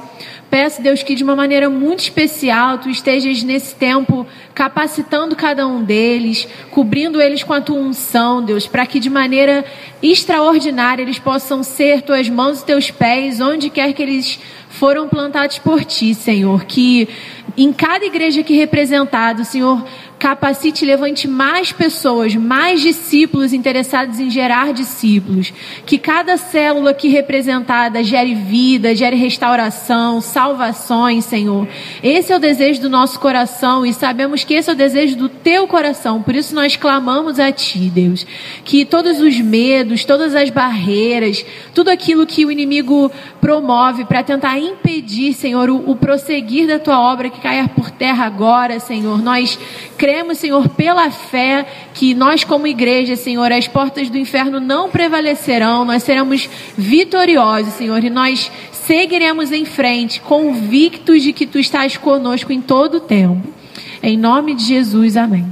[0.50, 4.26] Peço, Deus, que de uma maneira muito especial tu estejas nesse tempo
[4.56, 9.66] capacitando cada um deles, cobrindo eles com a tua unção, Deus, para que de maneira
[10.02, 14.40] extraordinária eles possam ser tuas mãos e teus pés onde quer que eles
[14.70, 16.64] foram plantados por ti, Senhor.
[16.66, 17.10] Que
[17.58, 19.84] em cada igreja aqui representada, Senhor,
[20.18, 25.54] capacite e levante mais pessoas, mais discípulos interessados em gerar discípulos.
[25.86, 31.68] Que cada célula aqui representada gere vida, gere restauração, salvações, Senhor.
[32.02, 35.30] Esse é o desejo do nosso coração e sabemos que esse é o desejo do
[35.30, 36.22] teu coração.
[36.22, 38.26] Por isso nós clamamos a ti, Deus.
[38.64, 44.58] Que todos os medos, todas as barreiras, tudo aquilo que o inimigo promove para tentar
[44.60, 49.22] impedir, Senhor, o, o prosseguir da tua obra que caia por terra agora, Senhor.
[49.22, 49.60] Nós
[50.08, 55.84] cremos, Senhor, pela fé, que nós, como igreja, Senhor, as portas do inferno não prevalecerão,
[55.84, 62.54] nós seremos vitoriosos, Senhor, e nós seguiremos em frente, convictos de que tu estás conosco
[62.54, 63.54] em todo o tempo.
[64.02, 65.46] Em nome de Jesus, amém.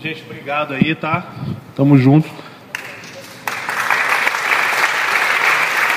[0.00, 1.26] Gente, obrigado aí, tá?
[1.74, 2.28] Tamo junto.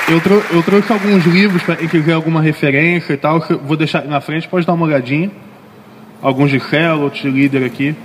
[0.07, 3.39] Eu, trou eu trouxe alguns livros para quem quiser alguma referência e tal.
[3.39, 5.29] Vou deixar na frente, pode dar uma olhadinha.
[6.21, 7.95] Alguns de Hello, líder aqui.